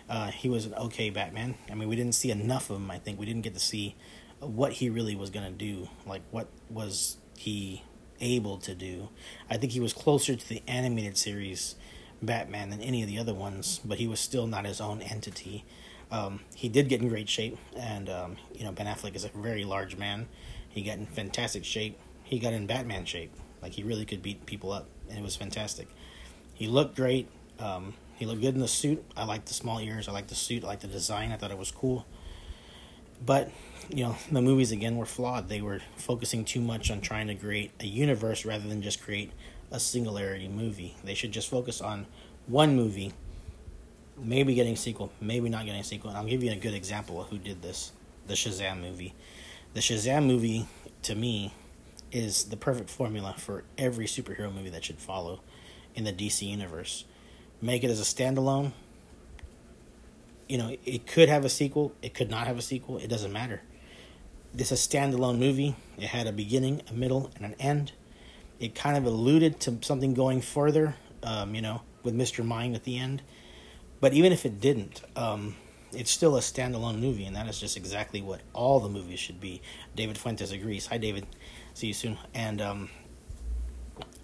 Uh, 0.08 0.28
he 0.28 0.48
was 0.48 0.66
an 0.66 0.74
okay 0.74 1.10
Batman. 1.10 1.56
I 1.70 1.74
mean, 1.74 1.88
we 1.88 1.96
didn't 1.96 2.14
see 2.14 2.30
enough 2.30 2.70
of 2.70 2.76
him. 2.76 2.90
I 2.90 2.98
think 2.98 3.18
we 3.18 3.26
didn't 3.26 3.42
get 3.42 3.54
to 3.54 3.60
see 3.60 3.96
what 4.40 4.72
he 4.74 4.90
really 4.90 5.14
was 5.14 5.30
to 5.30 5.50
do. 5.50 5.88
Like, 6.06 6.22
what 6.30 6.48
was 6.68 7.18
he 7.36 7.82
able 8.20 8.58
to 8.58 8.74
do? 8.74 9.08
I 9.48 9.56
think 9.56 9.72
he 9.72 9.80
was 9.80 9.92
closer 9.92 10.36
to 10.36 10.48
the 10.48 10.62
animated 10.66 11.16
series 11.16 11.76
Batman 12.22 12.70
than 12.70 12.80
any 12.80 13.02
of 13.02 13.08
the 13.08 13.18
other 13.18 13.34
ones, 13.34 13.80
but 13.84 13.98
he 13.98 14.06
was 14.06 14.20
still 14.20 14.46
not 14.46 14.64
his 14.64 14.80
own 14.80 15.00
entity. 15.00 15.64
Um, 16.10 16.40
he 16.54 16.68
did 16.68 16.88
get 16.88 17.00
in 17.00 17.08
great 17.08 17.28
shape, 17.28 17.56
and 17.76 18.08
um, 18.08 18.36
you 18.52 18.64
know 18.64 18.72
Ben 18.72 18.86
Affleck 18.86 19.14
is 19.14 19.24
a 19.24 19.28
very 19.28 19.64
large 19.64 19.96
man. 19.96 20.28
He 20.68 20.82
got 20.82 20.98
in 20.98 21.06
fantastic 21.06 21.64
shape. 21.64 21.98
He 22.22 22.38
got 22.38 22.52
in 22.52 22.66
Batman 22.66 23.04
shape. 23.04 23.32
Like 23.62 23.72
he 23.72 23.82
really 23.82 24.04
could 24.04 24.22
beat 24.22 24.46
people 24.46 24.72
up, 24.72 24.88
and 25.08 25.18
it 25.18 25.22
was 25.22 25.36
fantastic. 25.36 25.88
He 26.54 26.66
looked 26.66 26.96
great. 26.96 27.28
Um, 27.58 27.94
he 28.16 28.26
looked 28.26 28.40
good 28.40 28.54
in 28.54 28.60
the 28.60 28.68
suit. 28.68 29.04
I 29.16 29.24
liked 29.24 29.46
the 29.46 29.54
small 29.54 29.80
ears. 29.80 30.08
I 30.08 30.12
liked 30.12 30.28
the 30.28 30.34
suit. 30.34 30.64
I 30.64 30.68
liked 30.68 30.82
the 30.82 30.88
design. 30.88 31.32
I 31.32 31.36
thought 31.36 31.50
it 31.50 31.58
was 31.58 31.70
cool. 31.70 32.06
But 33.24 33.50
you 33.88 34.04
know, 34.04 34.16
the 34.30 34.42
movies 34.42 34.72
again 34.72 34.96
were 34.96 35.06
flawed. 35.06 35.48
They 35.48 35.60
were 35.60 35.80
focusing 35.96 36.44
too 36.44 36.60
much 36.60 36.90
on 36.90 37.00
trying 37.00 37.26
to 37.28 37.34
create 37.34 37.72
a 37.80 37.86
universe 37.86 38.44
rather 38.44 38.68
than 38.68 38.82
just 38.82 39.02
create 39.02 39.32
a 39.70 39.80
singularity 39.80 40.48
movie. 40.48 40.96
They 41.04 41.14
should 41.14 41.32
just 41.32 41.48
focus 41.48 41.80
on 41.80 42.06
one 42.46 42.76
movie, 42.76 43.12
maybe 44.18 44.54
getting 44.54 44.74
a 44.74 44.76
sequel, 44.76 45.12
maybe 45.20 45.48
not 45.48 45.64
getting 45.64 45.80
a 45.80 45.84
sequel. 45.84 46.10
And 46.10 46.18
I'll 46.18 46.26
give 46.26 46.42
you 46.42 46.52
a 46.52 46.56
good 46.56 46.74
example 46.74 47.20
of 47.20 47.28
who 47.28 47.38
did 47.38 47.62
this 47.62 47.92
the 48.26 48.34
Shazam 48.34 48.80
movie. 48.80 49.14
The 49.74 49.80
Shazam 49.80 50.26
movie, 50.26 50.66
to 51.02 51.14
me, 51.14 51.52
is 52.12 52.44
the 52.44 52.56
perfect 52.56 52.90
formula 52.90 53.34
for 53.38 53.64
every 53.78 54.06
superhero 54.06 54.52
movie 54.52 54.70
that 54.70 54.84
should 54.84 54.98
follow 54.98 55.40
in 55.94 56.04
the 56.04 56.12
DC 56.12 56.46
universe. 56.46 57.04
Make 57.60 57.84
it 57.84 57.90
as 57.90 58.00
a 58.00 58.04
standalone. 58.04 58.72
You 60.48 60.58
know, 60.58 60.76
it 60.84 61.06
could 61.06 61.28
have 61.28 61.44
a 61.44 61.48
sequel, 61.48 61.92
it 62.02 62.14
could 62.14 62.30
not 62.30 62.46
have 62.46 62.58
a 62.58 62.62
sequel, 62.62 62.98
it 62.98 63.08
doesn't 63.08 63.32
matter. 63.32 63.62
This 64.52 64.72
is 64.72 64.84
a 64.84 64.88
standalone 64.88 65.38
movie. 65.38 65.76
It 65.96 66.08
had 66.08 66.26
a 66.26 66.32
beginning, 66.32 66.82
a 66.90 66.92
middle, 66.92 67.30
and 67.36 67.44
an 67.44 67.54
end. 67.60 67.92
It 68.58 68.74
kind 68.74 68.96
of 68.96 69.04
alluded 69.04 69.60
to 69.60 69.78
something 69.82 70.12
going 70.12 70.40
further, 70.40 70.96
um, 71.22 71.54
you 71.54 71.62
know, 71.62 71.82
with 72.02 72.14
Mr. 72.14 72.44
Mind 72.44 72.74
at 72.74 72.82
the 72.82 72.98
end. 72.98 73.22
But 74.00 74.12
even 74.12 74.32
if 74.32 74.44
it 74.44 74.60
didn't, 74.60 75.02
um, 75.14 75.54
it's 75.92 76.10
still 76.10 76.36
a 76.36 76.40
standalone 76.40 76.98
movie, 76.98 77.24
and 77.24 77.36
that 77.36 77.48
is 77.48 77.60
just 77.60 77.76
exactly 77.76 78.20
what 78.20 78.40
all 78.52 78.80
the 78.80 78.88
movies 78.88 79.20
should 79.20 79.40
be. 79.40 79.62
David 79.94 80.18
Fuentes 80.18 80.50
agrees. 80.50 80.86
Hi, 80.86 80.98
David. 80.98 81.26
See 81.74 81.88
you 81.88 81.94
soon. 81.94 82.18
And 82.34 82.60
um, 82.60 82.90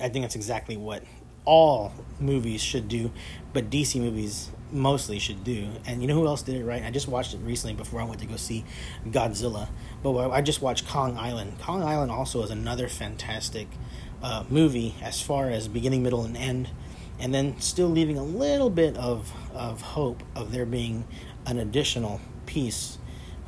I 0.01 0.09
think 0.09 0.25
that's 0.25 0.37
exactly 0.37 0.77
what 0.77 1.03
all 1.45 1.93
movies 2.21 2.61
should 2.61 2.89
do, 2.89 3.13
but 3.53 3.71
DC 3.71 4.01
movies 4.01 4.51
mostly 4.73 5.19
should 5.19 5.45
do. 5.45 5.69
And 5.87 6.03
you 6.03 6.09
know 6.09 6.15
who 6.15 6.27
else 6.27 6.43
did 6.43 6.57
it 6.57 6.65
right? 6.65 6.83
I 6.83 6.91
just 6.91 7.09
watched 7.09 7.35
it 7.35 7.39
recently 7.39 7.75
before 7.75 8.01
I 8.01 8.05
went 8.05 8.21
to 8.21 8.27
go 8.27 8.37
see 8.37 8.65
Godzilla. 9.07 9.69
But 10.03 10.31
I 10.31 10.43
just 10.43 10.61
watched 10.61 10.89
Kong 10.89 11.17
Island. 11.17 11.59
Kong 11.61 11.83
Island 11.83 12.11
also 12.11 12.43
is 12.43 12.51
another 12.51 12.89
fantastic 12.89 13.69
uh, 14.23 14.45
movie 14.49 14.97
as 15.03 15.21
far 15.21 15.49
as 15.49 15.69
beginning, 15.69 16.03
middle, 16.03 16.25
and 16.25 16.37
end. 16.37 16.69
And 17.19 17.33
then 17.33 17.59
still 17.61 17.89
leaving 17.89 18.19
a 18.19 18.25
little 18.25 18.69
bit 18.69 18.97
of, 18.97 19.33
of 19.55 19.81
hope 19.81 20.23
of 20.35 20.53
there 20.53 20.67
being 20.67 21.07
an 21.47 21.59
additional 21.59 22.21
piece 22.45 22.99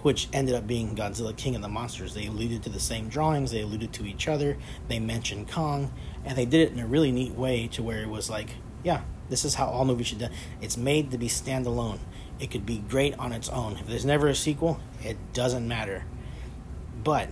which 0.09 0.27
ended 0.33 0.55
up 0.55 0.67
being 0.67 0.97
Godzilla 0.97 1.37
King 1.37 1.55
of 1.55 1.61
the 1.61 1.69
Monsters. 1.69 2.15
They 2.15 2.29
alluded 2.29 2.63
to 2.63 2.71
the 2.71 2.81
same 2.81 3.11
drawings, 3.11 3.51
they 3.51 3.61
alluded 3.61 3.93
to 3.93 4.07
each 4.07 4.27
other, 4.27 4.57
they 4.89 4.99
mentioned 4.99 5.51
Kong, 5.51 5.93
and 6.25 6.35
they 6.35 6.47
did 6.47 6.63
it 6.63 6.73
in 6.73 6.79
a 6.79 6.87
really 6.87 7.13
neat 7.13 7.33
way 7.33 7.69
to 7.73 7.83
where 7.83 8.01
it 8.01 8.09
was 8.09 8.31
like, 8.31 8.49
yeah, 8.83 9.03
this 9.29 9.45
is 9.45 9.55
how 9.55 9.67
all 9.67 9.85
movies 9.85 10.07
should 10.07 10.21
do. 10.21 10.29
It's 10.63 10.79
made 10.79 11.11
to 11.11 11.19
be 11.19 11.29
standalone. 11.29 11.99
It 12.41 12.51
could 12.51 12.65
be 12.65 12.79
great 12.79 13.19
on 13.19 13.33
its 13.33 13.51
own. 13.51 13.77
If 13.77 13.87
there's 13.87 14.07
never 14.07 14.29
a 14.29 14.35
sequel, 14.35 14.81
it 15.05 15.19
doesn't 15.35 15.69
matter. 15.69 16.07
But 17.05 17.29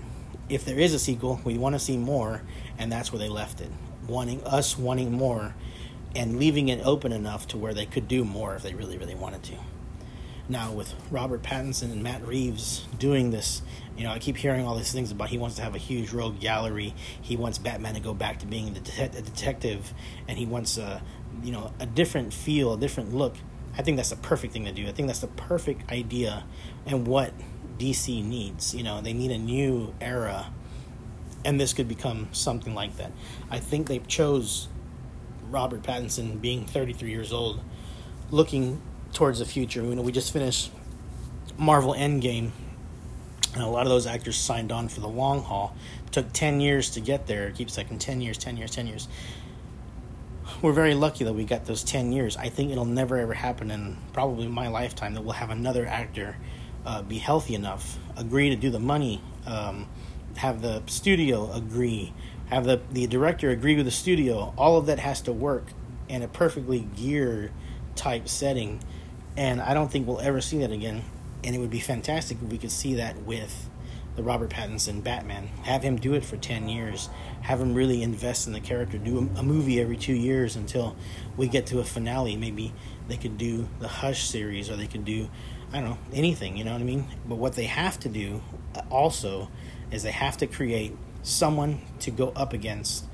if 0.51 0.67
there 0.67 0.79
is 0.79 0.93
a 0.93 0.99
sequel, 0.99 1.41
we 1.45 1.57
want 1.57 1.77
to 1.77 1.79
see 1.79 1.97
more, 1.97 2.43
and 2.77 2.93
that's 2.93 3.11
where 3.11 3.19
they 3.19 3.31
left 3.31 3.63
it. 3.63 3.71
Wanting 4.07 4.45
us 4.45 4.77
wanting 4.77 5.13
more 5.13 5.55
and 6.15 6.39
leaving 6.39 6.69
it 6.69 6.85
open 6.85 7.11
enough 7.11 7.49
to 7.49 7.57
where 7.57 7.73
they 7.73 7.87
could 7.87 8.07
do 8.07 8.23
more 8.23 8.55
if 8.55 8.63
they 8.63 8.75
really, 8.75 8.99
really 8.99 9.15
wanted 9.15 9.43
to. 9.45 9.55
Now 10.49 10.71
with 10.71 10.95
Robert 11.11 11.43
Pattinson 11.43 11.91
and 11.91 12.05
Matt 12.05 12.25
Reeves 12.25 12.87
doing 12.99 13.31
this, 13.31 13.63
you 13.97 14.05
know, 14.05 14.13
I 14.13 14.21
keep 14.21 14.37
hearing 14.37 14.65
all 14.65 14.77
these 14.77 14.93
things 14.93 15.11
about 15.11 15.29
he 15.31 15.39
wants 15.39 15.57
to 15.57 15.63
have 15.63 15.75
a 15.75 15.79
huge 15.79 16.13
rogue 16.13 16.39
gallery. 16.39 16.95
He 17.21 17.37
wants 17.37 17.59
Batman 17.59 17.95
to 17.95 18.01
go 18.01 18.15
back 18.15 18.39
to 18.41 18.47
being 18.47 18.69
a, 18.69 19.03
a 19.03 19.09
detective, 19.23 19.93
and 20.29 20.39
he 20.39 20.47
wants 20.47 20.79
a, 20.79 21.03
you 21.43 21.51
know, 21.51 21.73
a 21.81 21.87
different 21.87 22.33
feel, 22.33 22.75
a 22.75 22.79
different 22.79 23.13
look. 23.13 23.35
I 23.77 23.83
think 23.83 23.97
that's 23.97 24.11
the 24.11 24.17
perfect 24.17 24.53
thing 24.53 24.65
to 24.67 24.73
do. 24.73 24.87
I 24.87 24.93
think 24.93 25.09
that's 25.09 25.21
the 25.21 25.27
perfect 25.27 25.91
idea, 25.91 26.45
and 26.87 27.07
what 27.07 27.33
DC 27.79 28.25
needs. 28.25 28.75
You 28.75 28.85
know, 28.85 29.01
they 29.01 29.13
need 29.13 29.33
a 29.33 29.39
new 29.39 29.95
era, 30.01 30.53
and 31.45 31.59
this 31.59 31.73
could 31.73 31.89
become 31.89 32.29
something 32.33 32.75
like 32.75 32.97
that. 32.99 33.11
I 33.51 33.59
think 33.59 33.89
they 33.89 33.99
chose 34.01 34.69
Robert 35.51 35.83
Pattinson 35.83 36.41
being 36.41 36.67
33 36.67 37.11
years 37.11 37.33
old, 37.33 37.61
looking 38.31 38.81
towards 39.17 39.39
the 39.39 39.47
future. 39.47 39.83
You 39.83 39.97
know, 39.97 40.03
we 40.03 40.13
just 40.13 40.33
finished 40.33 40.71
Marvel 41.57 41.95
Endgame, 41.95 42.51
and 43.55 43.63
a 43.63 43.67
lot 43.67 43.87
of 43.87 43.89
those 43.89 44.07
actors 44.07 44.37
signed 44.37 44.71
on 44.71 44.89
for 44.89 45.01
the 45.01 45.09
long 45.09 45.43
haul. 45.43 45.75
It 46.07 46.13
took 46.13 46.33
10 46.33 46.61
years 46.61 46.91
to 46.91 47.01
get 47.01 47.27
there. 47.27 47.49
It 47.49 47.55
keeps 47.55 47.73
saying 47.73 47.99
10 47.99 48.21
years, 48.21 48.37
10 48.37 48.59
years, 48.59 48.71
10 48.71 48.87
years. 48.87 49.09
We're 50.61 50.75
very 50.75 50.95
lucky 50.95 51.25
that 51.25 51.33
we 51.33 51.45
got 51.45 51.65
those 51.65 51.83
10 51.83 52.13
years. 52.13 52.37
I 52.37 52.51
think 52.51 52.71
it'll 52.71 52.85
never 52.85 53.17
ever 53.17 53.33
happen 53.33 53.71
in 53.71 53.97
probably 54.13 54.49
my 54.49 54.69
lifetime 54.69 55.15
that 55.15 55.23
we'll 55.23 55.33
have 55.33 55.51
another 55.51 55.87
actor 55.87 56.37
uh, 56.85 57.03
be 57.03 57.19
healthy 57.19 57.55
enough, 57.55 57.99
agree 58.17 58.51
to 58.51 58.57
do 58.57 58.71
the 58.71 58.79
money, 58.79 59.23
um, 59.47 59.89
have 60.37 60.61
the 60.61 60.83
studio 60.87 61.51
agree, 61.53 62.13
have 62.51 62.65
the, 62.65 62.81
the 62.93 63.07
director 63.07 63.49
agree 63.49 63.77
with 63.77 63.87
the 63.87 63.91
studio. 63.91 64.53
All 64.59 64.77
of 64.77 64.87
that 64.87 64.99
has 64.99 65.23
to 65.23 65.33
work 65.33 65.69
in 66.09 66.23
a 66.23 66.29
perfectly 66.29 66.81
gear 66.81 67.51
type 67.97 68.29
setting. 68.29 68.81
And 69.37 69.61
I 69.61 69.75
don't 69.75 69.91
think 69.91 70.07
we'll 70.07 70.21
ever 70.21 70.41
see 70.41 70.59
that 70.59 70.73
again. 70.73 71.05
And 71.45 71.55
it 71.55 71.59
would 71.59 71.71
be 71.71 71.81
fantastic 71.81 72.39
if 72.43 72.49
we 72.49 72.59
could 72.59 72.71
see 72.73 72.95
that 72.95 73.23
with 73.23 73.69
the 74.17 74.23
Robert 74.23 74.51
Pattinson 74.51 75.05
Batman. 75.05 75.49
Have 75.65 75.83
him 75.83 75.97
do 75.97 76.15
it 76.15 76.25
for 76.25 76.37
10 76.37 76.69
years. 76.69 77.11
Have 77.43 77.61
him 77.61 77.75
really 77.75 78.03
invest 78.03 78.47
in 78.47 78.55
the 78.55 78.61
character. 78.61 78.97
Do 78.99 79.19
a, 79.19 79.41
a, 79.41 79.43
movie 79.43 79.81
every 79.81 79.97
two 79.97 80.15
years 80.15 80.57
until 80.57 80.97
we 81.37 81.49
get 81.49 81.67
to 81.67 81.81
a 81.81 81.85
finale. 81.85 82.37
Maybe 82.37 82.73
they 83.09 83.19
could 83.19 83.37
do 83.37 83.69
the 83.79 83.89
Hush 83.89 84.25
series 84.25 84.71
or 84.71 84.77
they 84.77 84.87
could 84.87 85.05
do, 85.05 85.29
I 85.71 85.81
don't 85.81 85.91
know, 85.91 85.99
anything, 86.15 86.57
you 86.57 86.65
know 86.65 86.73
what 86.73 86.81
I 86.81 86.85
mean? 86.85 87.07
But 87.27 87.37
what 87.37 87.55
they 87.55 87.67
have 87.67 88.01
to 88.01 88.09
do 88.09 88.43
uh, 88.75 88.83
also 88.91 89.51
is 89.91 90.03
they 90.03 90.13
have 90.13 90.39
to 90.39 90.47
create 90.47 90.97
someone 91.23 91.83
to 92.01 92.11
go 92.11 92.31
up 92.31 92.53
against 92.55 93.05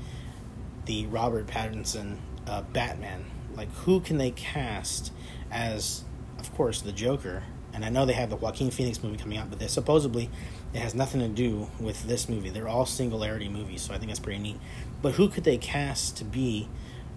the 0.86 1.06
Robert 1.06 1.46
Pattinson 1.48 2.18
uh, 2.46 2.62
Batman. 2.62 3.24
Like, 3.54 3.72
who 3.74 4.00
can 4.00 4.18
they 4.18 4.30
cast 4.30 5.12
as, 5.50 6.04
of 6.42 6.54
course, 6.54 6.80
the 6.80 6.92
Joker? 6.92 7.44
And 7.74 7.84
I 7.84 7.88
know 7.88 8.04
they 8.04 8.12
have 8.12 8.28
the 8.28 8.36
Joaquin 8.36 8.70
Phoenix 8.70 9.02
movie 9.02 9.16
coming 9.16 9.38
out, 9.38 9.48
but 9.48 9.58
they 9.58 9.66
supposedly 9.66 10.28
it 10.74 10.80
has 10.80 10.94
nothing 10.94 11.20
to 11.20 11.28
do 11.28 11.68
with 11.80 12.06
this 12.06 12.28
movie. 12.28 12.50
They're 12.50 12.68
all 12.68 12.86
singularity 12.86 13.48
movies, 13.48 13.82
so 13.82 13.94
I 13.94 13.98
think 13.98 14.10
that's 14.10 14.20
pretty 14.20 14.40
neat. 14.40 14.58
But 15.00 15.14
who 15.14 15.28
could 15.28 15.44
they 15.44 15.58
cast 15.58 16.16
to 16.18 16.24
be 16.24 16.68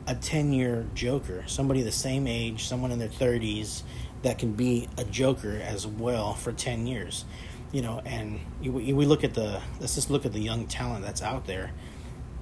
a 0.07 0.15
10 0.15 0.53
year 0.53 0.87
Joker? 0.93 1.43
Somebody 1.47 1.81
the 1.81 1.91
same 1.91 2.27
age, 2.27 2.65
someone 2.65 2.91
in 2.91 2.99
their 2.99 3.09
30s 3.09 3.83
that 4.23 4.37
can 4.37 4.53
be 4.53 4.87
a 4.97 5.03
Joker 5.03 5.59
as 5.61 5.85
well 5.85 6.33
for 6.33 6.51
10 6.51 6.87
years. 6.87 7.25
You 7.71 7.81
know, 7.81 8.01
and 8.05 8.39
we 8.61 8.93
look 9.05 9.23
at 9.23 9.33
the, 9.33 9.61
let's 9.79 9.95
just 9.95 10.09
look 10.09 10.25
at 10.25 10.31
the 10.31 10.39
young 10.39 10.67
talent 10.67 11.03
that's 11.03 11.21
out 11.21 11.45
there. 11.45 11.73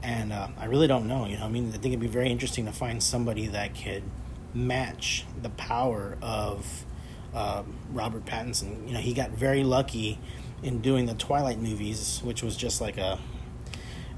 And 0.04 0.34
uh, 0.34 0.50
I 0.58 0.66
really 0.66 0.88
don't 0.88 1.08
know, 1.08 1.25
you 1.25 1.38
know, 1.38 1.46
I 1.46 1.50
mean, 1.50 1.70
I 1.70 1.72
think 1.72 1.86
it'd 1.88 2.00
be 2.00 2.08
very 2.08 2.30
interesting 2.30 2.66
to 2.66 2.72
find 2.72 3.02
somebody 3.02 3.48
that 3.48 3.74
could 3.74 4.04
match 4.53 5.25
the 5.41 5.50
power 5.50 6.17
of 6.22 6.86
uh, 7.33 7.63
Robert 7.91 8.25
Pattinson. 8.25 8.88
You 8.88 8.93
know, 8.93 9.00
he 9.00 9.13
got 9.13 9.31
very 9.31 9.63
lucky 9.63 10.19
in 10.62 10.81
doing 10.81 11.05
the 11.05 11.15
Twilight 11.15 11.60
movies, 11.60 12.22
which 12.24 12.43
was 12.43 12.55
just 12.55 12.81
like 12.81 12.98
a. 12.98 13.19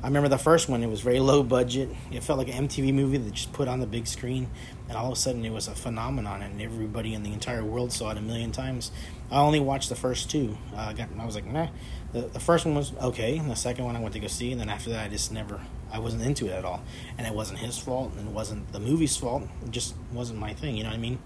I 0.04 0.08
remember 0.08 0.30
the 0.30 0.38
first 0.38 0.70
one; 0.70 0.84
it 0.84 0.90
was 0.90 1.02
very 1.02 1.20
low 1.20 1.42
budget. 1.42 1.90
It 2.12 2.24
felt 2.24 2.38
like 2.38 2.50
an 2.50 2.68
MTV 2.68 2.94
movie 2.94 3.18
that 3.18 3.34
just 3.34 3.54
put 3.54 3.68
on 3.68 3.80
the 3.80 3.88
big 3.88 4.06
screen, 4.06 4.50
and 4.88 4.98
all 4.98 5.08
of 5.08 5.14
a 5.14 5.16
sudden 5.16 5.44
it 5.46 5.52
was 5.52 5.68
a 5.68 5.74
phenomenon, 5.74 6.42
and 6.42 6.62
everybody 6.62 7.14
in 7.14 7.24
the 7.24 7.34
entire 7.34 7.64
world 7.64 7.92
saw 7.92 8.12
it 8.12 8.18
a 8.18 8.22
million 8.22 8.52
times. 8.52 8.92
I 9.32 9.40
only 9.40 9.60
watched 9.60 9.90
the 9.90 9.96
first 9.96 10.30
two. 10.30 10.58
Uh, 10.74 10.78
I 10.90 10.94
got, 10.94 11.10
I 11.18 11.26
was 11.26 11.36
like, 11.36 11.46
nah. 11.46 11.70
The, 12.14 12.22
the 12.22 12.40
first 12.40 12.66
one 12.66 12.76
was 12.76 12.94
okay, 13.02 13.38
and 13.38 13.50
the 13.50 13.56
second 13.56 13.86
one 13.86 13.96
I 13.96 14.00
went 14.00 14.14
to 14.14 14.20
go 14.20 14.28
see, 14.28 14.52
and 14.52 14.62
then 14.62 14.70
after 14.70 14.92
that 14.92 15.06
I 15.06 15.10
just 15.10 15.32
never, 15.32 15.60
I 15.96 16.00
wasn't 16.00 16.24
into 16.24 16.48
it 16.48 16.52
at 16.52 16.66
all, 16.66 16.84
and 17.18 17.26
it 17.26 17.34
wasn't 17.34 17.60
his 17.60 17.78
fault, 17.78 18.12
and 18.18 18.28
it 18.28 18.34
wasn't 18.34 18.70
the 18.74 18.82
movie's 18.82 19.16
fault. 19.16 19.44
It 19.64 19.72
just 19.72 19.96
wasn't 20.12 20.40
my 20.40 20.54
thing. 20.54 20.76
You 20.76 20.84
know 20.84 20.90
what 20.90 20.98
I 20.98 21.00
mean? 21.00 21.20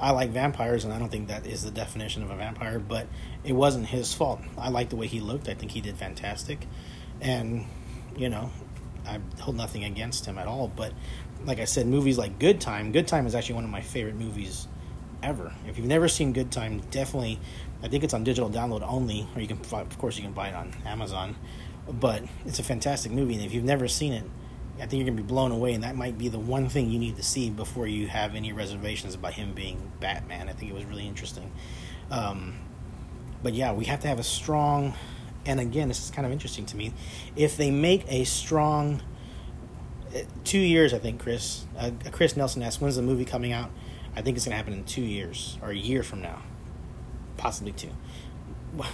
I 0.00 0.10
like 0.10 0.30
vampires, 0.30 0.84
and 0.84 0.92
I 0.92 0.98
don't 0.98 1.10
think 1.10 1.28
that 1.28 1.46
is 1.46 1.62
the 1.62 1.70
definition 1.70 2.24
of 2.24 2.30
a 2.30 2.36
vampire, 2.36 2.80
but 2.80 3.06
it 3.44 3.52
wasn't 3.52 3.86
his 3.86 4.12
fault. 4.12 4.40
I 4.58 4.68
like 4.70 4.88
the 4.88 4.96
way 4.96 5.06
he 5.06 5.20
looked. 5.20 5.48
I 5.48 5.54
think 5.54 5.70
he 5.70 5.80
did 5.80 5.96
fantastic. 5.96 6.66
And, 7.20 7.66
you 8.16 8.28
know, 8.28 8.50
I 9.06 9.20
hold 9.40 9.56
nothing 9.56 9.84
against 9.84 10.26
him 10.26 10.38
at 10.38 10.48
all. 10.48 10.66
But, 10.66 10.92
like 11.44 11.60
I 11.60 11.64
said, 11.64 11.86
movies 11.86 12.18
like 12.18 12.40
Good 12.40 12.60
Time, 12.60 12.90
Good 12.90 13.06
Time 13.06 13.28
is 13.28 13.34
actually 13.36 13.54
one 13.54 13.64
of 13.64 13.70
my 13.70 13.80
favorite 13.80 14.16
movies 14.16 14.66
ever. 15.22 15.54
If 15.68 15.78
you've 15.78 15.86
never 15.86 16.08
seen 16.08 16.32
Good 16.32 16.50
Time, 16.50 16.80
definitely, 16.90 17.38
I 17.80 17.86
think 17.86 18.02
it's 18.02 18.12
on 18.12 18.24
digital 18.24 18.50
download 18.50 18.82
only, 18.82 19.28
or 19.36 19.40
you 19.40 19.46
can, 19.46 19.60
of 19.72 19.98
course, 19.98 20.16
you 20.16 20.24
can 20.24 20.32
buy 20.32 20.48
it 20.48 20.54
on 20.56 20.74
Amazon. 20.84 21.36
But 21.88 22.24
it's 22.44 22.58
a 22.58 22.64
fantastic 22.64 23.12
movie, 23.12 23.34
and 23.34 23.44
if 23.44 23.54
you've 23.54 23.64
never 23.64 23.86
seen 23.86 24.12
it, 24.12 24.24
I 24.76 24.80
think 24.80 24.94
you're 24.94 25.04
gonna 25.04 25.22
be 25.22 25.26
blown 25.26 25.52
away, 25.52 25.72
and 25.72 25.84
that 25.84 25.96
might 25.96 26.18
be 26.18 26.28
the 26.28 26.38
one 26.38 26.68
thing 26.68 26.90
you 26.90 26.98
need 26.98 27.16
to 27.16 27.22
see 27.22 27.48
before 27.48 27.86
you 27.86 28.08
have 28.08 28.34
any 28.34 28.52
reservations 28.52 29.14
about 29.14 29.34
him 29.34 29.54
being 29.54 29.92
Batman. 30.00 30.48
I 30.48 30.52
think 30.52 30.70
it 30.70 30.74
was 30.74 30.84
really 30.84 31.06
interesting. 31.06 31.50
Um, 32.10 32.56
but 33.42 33.54
yeah, 33.54 33.72
we 33.72 33.84
have 33.86 34.00
to 34.00 34.08
have 34.08 34.18
a 34.18 34.24
strong, 34.24 34.94
and 35.46 35.60
again, 35.60 35.88
this 35.88 36.04
is 36.04 36.10
kind 36.10 36.26
of 36.26 36.32
interesting 36.32 36.66
to 36.66 36.76
me. 36.76 36.92
If 37.36 37.56
they 37.56 37.70
make 37.70 38.04
a 38.08 38.24
strong, 38.24 39.00
uh, 40.14 40.20
two 40.44 40.58
years, 40.58 40.92
I 40.92 40.98
think 40.98 41.20
Chris, 41.22 41.64
uh, 41.78 41.92
Chris 42.10 42.36
Nelson 42.36 42.62
asked, 42.62 42.80
when's 42.80 42.96
the 42.96 43.02
movie 43.02 43.24
coming 43.24 43.52
out? 43.52 43.70
I 44.14 44.22
think 44.22 44.36
it's 44.36 44.44
gonna 44.44 44.56
happen 44.56 44.72
in 44.72 44.84
two 44.84 45.02
years 45.02 45.56
or 45.62 45.70
a 45.70 45.76
year 45.76 46.02
from 46.02 46.20
now, 46.20 46.42
possibly 47.36 47.72
two. 47.72 47.90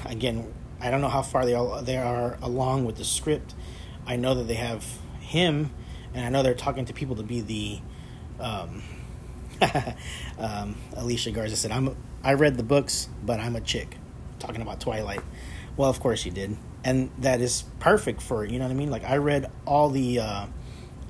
Again, 0.04 0.52
I 0.82 0.90
don't 0.90 1.00
know 1.00 1.08
how 1.08 1.22
far 1.22 1.46
they 1.46 1.54
all 1.54 1.80
they 1.80 1.96
are 1.96 2.36
along 2.42 2.84
with 2.84 2.96
the 2.96 3.04
script. 3.04 3.54
I 4.04 4.16
know 4.16 4.34
that 4.34 4.48
they 4.48 4.54
have 4.54 4.84
him, 5.20 5.70
and 6.12 6.26
I 6.26 6.28
know 6.28 6.42
they're 6.42 6.54
talking 6.54 6.84
to 6.86 6.92
people 6.92 7.16
to 7.16 7.22
be 7.22 7.40
the. 7.40 7.80
Um, 8.40 8.82
um, 10.38 10.76
Alicia 10.96 11.30
Garza 11.30 11.56
said, 11.56 11.70
"I'm. 11.70 11.96
I 12.24 12.34
read 12.34 12.56
the 12.56 12.64
books, 12.64 13.08
but 13.24 13.38
I'm 13.38 13.54
a 13.54 13.60
chick." 13.60 13.96
Talking 14.40 14.60
about 14.60 14.80
Twilight. 14.80 15.20
Well, 15.76 15.88
of 15.88 16.00
course 16.00 16.26
you 16.26 16.32
did, 16.32 16.56
and 16.82 17.10
that 17.18 17.40
is 17.40 17.62
perfect 17.78 18.20
for 18.20 18.44
you 18.44 18.58
know 18.58 18.64
what 18.64 18.72
I 18.72 18.74
mean. 18.74 18.90
Like 18.90 19.04
I 19.04 19.18
read 19.18 19.50
all 19.64 19.88
the. 19.88 20.18
Uh, 20.18 20.46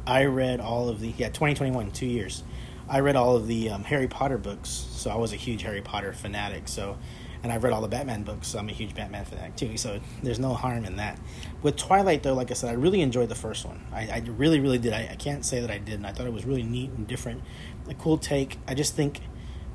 I 0.06 0.26
read 0.26 0.60
all 0.60 0.90
of 0.90 1.00
the 1.00 1.14
yeah 1.16 1.28
2021 1.28 1.92
two 1.92 2.06
years. 2.06 2.42
I 2.88 3.00
read 3.00 3.16
all 3.16 3.36
of 3.36 3.46
the 3.46 3.70
um, 3.70 3.84
Harry 3.84 4.08
Potter 4.08 4.36
books, 4.36 4.68
so 4.68 5.10
I 5.10 5.16
was 5.16 5.32
a 5.32 5.36
huge 5.36 5.62
Harry 5.62 5.80
Potter 5.80 6.12
fanatic. 6.12 6.68
So 6.68 6.98
and 7.42 7.52
I've 7.52 7.64
read 7.64 7.72
all 7.72 7.82
the 7.82 7.88
Batman 7.88 8.22
books, 8.22 8.48
so 8.48 8.58
I'm 8.58 8.68
a 8.68 8.72
huge 8.72 8.94
Batman 8.94 9.24
fanatic 9.24 9.56
too. 9.56 9.76
So 9.76 10.00
there's 10.22 10.38
no 10.38 10.54
harm 10.54 10.84
in 10.84 10.96
that. 10.96 11.18
With 11.62 11.76
Twilight, 11.76 12.22
though, 12.22 12.34
like 12.34 12.50
I 12.50 12.54
said, 12.54 12.70
I 12.70 12.74
really 12.74 13.00
enjoyed 13.00 13.28
the 13.28 13.34
first 13.34 13.64
one. 13.64 13.84
I, 13.92 14.08
I 14.08 14.22
really, 14.26 14.60
really 14.60 14.78
did. 14.78 14.92
I, 14.92 15.08
I, 15.12 15.16
can't 15.16 15.44
say 15.44 15.60
that 15.60 15.70
I 15.70 15.78
didn't. 15.78 16.04
I 16.04 16.12
thought 16.12 16.26
it 16.26 16.32
was 16.32 16.44
really 16.44 16.62
neat 16.62 16.90
and 16.90 17.06
different, 17.06 17.42
a 17.88 17.94
cool 17.94 18.16
take. 18.16 18.58
I 18.68 18.74
just 18.74 18.94
think 18.94 19.20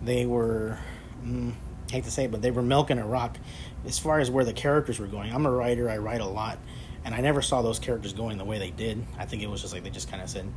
they 0.02 0.26
were, 0.26 0.80
mm, 1.24 1.54
I 1.90 1.92
hate 1.92 2.06
to 2.06 2.12
say 2.12 2.26
it, 2.26 2.32
but 2.32 2.42
they 2.42 2.52
were 2.52 2.62
milking 2.62 3.00
a 3.00 3.06
rock 3.06 3.38
as 3.86 4.00
far 4.00 4.20
as 4.20 4.32
where 4.32 4.46
the 4.46 4.54
characters 4.54 5.00
were 5.00 5.08
going. 5.08 5.34
I'm 5.34 5.46
a 5.46 5.52
writer. 5.52 5.90
I 5.90 5.98
write 5.98 6.22
a 6.22 6.26
lot, 6.26 6.60
and 7.04 7.14
I 7.14 7.20
never 7.20 7.42
saw 7.42 7.62
those 7.62 7.80
characters 7.80 8.14
going 8.14 8.38
the 8.38 8.46
way 8.46 8.60
they 8.60 8.72
did. 8.72 9.06
I 9.18 9.26
think 9.26 9.44
it 9.44 9.50
was 9.50 9.62
just 9.62 9.74
like 9.74 9.84
they 9.84 9.90
just 9.90 10.10
kind 10.10 10.22
of 10.22 10.30
said, 10.30 10.50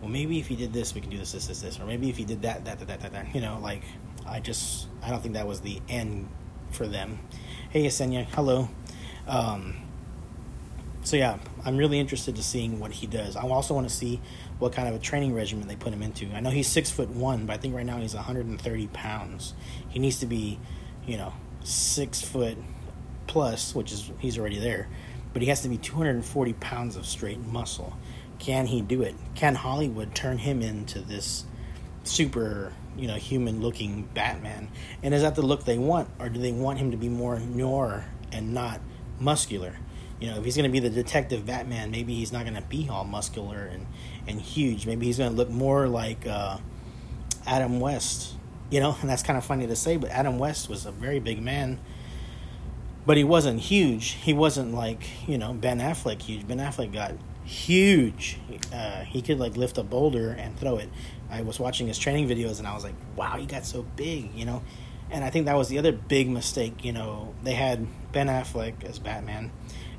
well, 0.00 0.10
maybe 0.10 0.38
if 0.38 0.50
you 0.50 0.56
did 0.56 0.72
this, 0.72 0.94
we 0.94 1.00
can 1.00 1.10
do 1.10 1.18
this, 1.18 1.32
this, 1.32 1.48
this, 1.48 1.60
this, 1.60 1.80
or 1.80 1.84
maybe 1.84 2.08
if 2.08 2.18
you 2.18 2.24
did 2.24 2.42
that, 2.42 2.64
that, 2.64 2.78
that, 2.78 2.88
that, 2.88 3.00
that, 3.00 3.12
that. 3.12 3.34
You 3.34 3.40
know, 3.40 3.58
like 3.60 3.82
I 4.26 4.40
just 4.40 4.86
I 5.02 5.10
don't 5.10 5.20
think 5.22 5.34
that 5.34 5.46
was 5.46 5.60
the 5.60 5.80
end 5.88 6.28
for 6.70 6.86
them. 6.86 7.18
Hey, 7.70 7.84
Yesenia, 7.84 8.26
hello. 8.30 8.68
Um, 9.26 9.76
so 11.02 11.16
yeah, 11.16 11.38
I'm 11.64 11.76
really 11.76 11.98
interested 11.98 12.36
to 12.36 12.42
seeing 12.42 12.78
what 12.78 12.92
he 12.92 13.06
does. 13.06 13.36
I 13.36 13.42
also 13.42 13.74
want 13.74 13.88
to 13.88 13.94
see 13.94 14.20
what 14.58 14.72
kind 14.72 14.88
of 14.88 14.94
a 14.94 14.98
training 14.98 15.34
regimen 15.34 15.68
they 15.68 15.76
put 15.76 15.92
him 15.92 16.02
into. 16.02 16.30
I 16.34 16.40
know 16.40 16.50
he's 16.50 16.68
six 16.68 16.90
foot 16.90 17.08
one, 17.08 17.46
but 17.46 17.54
I 17.54 17.56
think 17.56 17.74
right 17.74 17.86
now 17.86 17.98
he's 17.98 18.14
130 18.14 18.86
pounds. 18.88 19.54
He 19.88 19.98
needs 19.98 20.20
to 20.20 20.26
be, 20.26 20.58
you 21.06 21.16
know, 21.16 21.32
six 21.64 22.20
foot 22.20 22.58
plus, 23.26 23.74
which 23.74 23.92
is 23.92 24.10
he's 24.18 24.38
already 24.38 24.58
there, 24.58 24.88
but 25.32 25.42
he 25.42 25.48
has 25.48 25.62
to 25.62 25.68
be 25.68 25.78
240 25.78 26.52
pounds 26.54 26.96
of 26.96 27.06
straight 27.06 27.40
muscle. 27.40 27.96
Can 28.38 28.66
he 28.66 28.82
do 28.82 29.02
it? 29.02 29.14
Can 29.34 29.54
Hollywood 29.54 30.14
turn 30.14 30.38
him 30.38 30.62
into 30.62 31.00
this 31.00 31.44
super 32.04 32.72
you 32.96 33.06
know 33.06 33.14
human 33.14 33.60
looking 33.60 34.08
Batman? 34.14 34.68
And 35.02 35.14
is 35.14 35.22
that 35.22 35.34
the 35.34 35.42
look 35.42 35.64
they 35.64 35.78
want, 35.78 36.08
or 36.18 36.28
do 36.28 36.40
they 36.40 36.52
want 36.52 36.78
him 36.78 36.90
to 36.90 36.96
be 36.96 37.08
more 37.08 37.38
noir 37.38 38.06
and 38.32 38.54
not 38.54 38.80
muscular? 39.18 39.76
You 40.20 40.28
know, 40.28 40.38
if 40.38 40.44
he's 40.44 40.56
going 40.56 40.68
to 40.68 40.72
be 40.72 40.80
the 40.80 40.90
detective 40.90 41.46
Batman, 41.46 41.92
maybe 41.92 42.14
he's 42.14 42.32
not 42.32 42.42
going 42.42 42.56
to 42.56 42.62
be 42.62 42.88
all 42.88 43.04
muscular 43.04 43.64
and 43.64 43.86
and 44.26 44.40
huge. 44.40 44.86
Maybe 44.86 45.06
he's 45.06 45.18
going 45.18 45.30
to 45.30 45.36
look 45.36 45.50
more 45.50 45.86
like 45.88 46.26
uh, 46.26 46.58
Adam 47.46 47.80
West 47.80 48.34
You 48.70 48.80
know, 48.80 48.96
and 49.00 49.08
that's 49.08 49.22
kind 49.22 49.36
of 49.38 49.44
funny 49.44 49.66
to 49.66 49.76
say, 49.76 49.96
but 49.96 50.10
Adam 50.10 50.38
West 50.38 50.68
was 50.68 50.86
a 50.86 50.92
very 50.92 51.20
big 51.20 51.40
man, 51.40 51.78
but 53.06 53.16
he 53.16 53.24
wasn't 53.24 53.60
huge. 53.60 54.10
He 54.10 54.32
wasn't 54.32 54.74
like, 54.74 55.28
you 55.28 55.38
know, 55.38 55.54
Ben 55.54 55.78
Affleck 55.80 56.20
huge. 56.22 56.46
Ben 56.46 56.58
Affleck 56.58 56.92
got 56.92 57.12
huge. 57.44 58.38
Uh, 58.72 59.00
he 59.04 59.22
could 59.22 59.38
like 59.38 59.56
lift 59.56 59.78
a 59.78 59.82
boulder 59.82 60.30
and 60.30 60.58
throw 60.58 60.76
it. 60.76 60.90
I 61.30 61.42
was 61.42 61.60
watching 61.60 61.86
his 61.86 61.98
training 61.98 62.28
videos 62.28 62.58
and 62.58 62.66
I 62.66 62.74
was 62.74 62.84
like, 62.84 62.94
wow, 63.16 63.36
he 63.36 63.46
got 63.46 63.66
so 63.66 63.82
big, 63.96 64.34
you 64.34 64.44
know. 64.44 64.62
And 65.10 65.24
I 65.24 65.30
think 65.30 65.46
that 65.46 65.56
was 65.56 65.68
the 65.68 65.78
other 65.78 65.92
big 65.92 66.28
mistake. 66.28 66.84
You 66.84 66.92
know, 66.92 67.34
they 67.42 67.54
had 67.54 67.86
Ben 68.12 68.28
Affleck 68.28 68.84
as 68.84 68.98
Batman, 68.98 69.50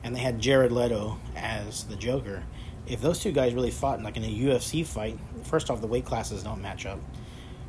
and 0.03 0.15
they 0.15 0.19
had 0.19 0.39
Jared 0.39 0.71
Leto 0.71 1.17
as 1.36 1.83
the 1.86 1.95
Joker. 1.95 2.43
If 2.88 3.01
those 3.01 3.19
two 3.19 3.31
guys 3.31 3.53
really 3.53 3.71
fought 3.71 4.00
in 4.00 4.03
like 4.03 4.17
in 4.17 4.24
a 4.24 4.27
UFC 4.27 4.86
fight, 4.86 5.17
first 5.43 5.69
off, 5.69 5.81
the 5.81 5.88
weight 5.88 6.05
classes 6.05 6.43
don't 6.43 6.62
match 6.62 6.86
up. 6.86 7.00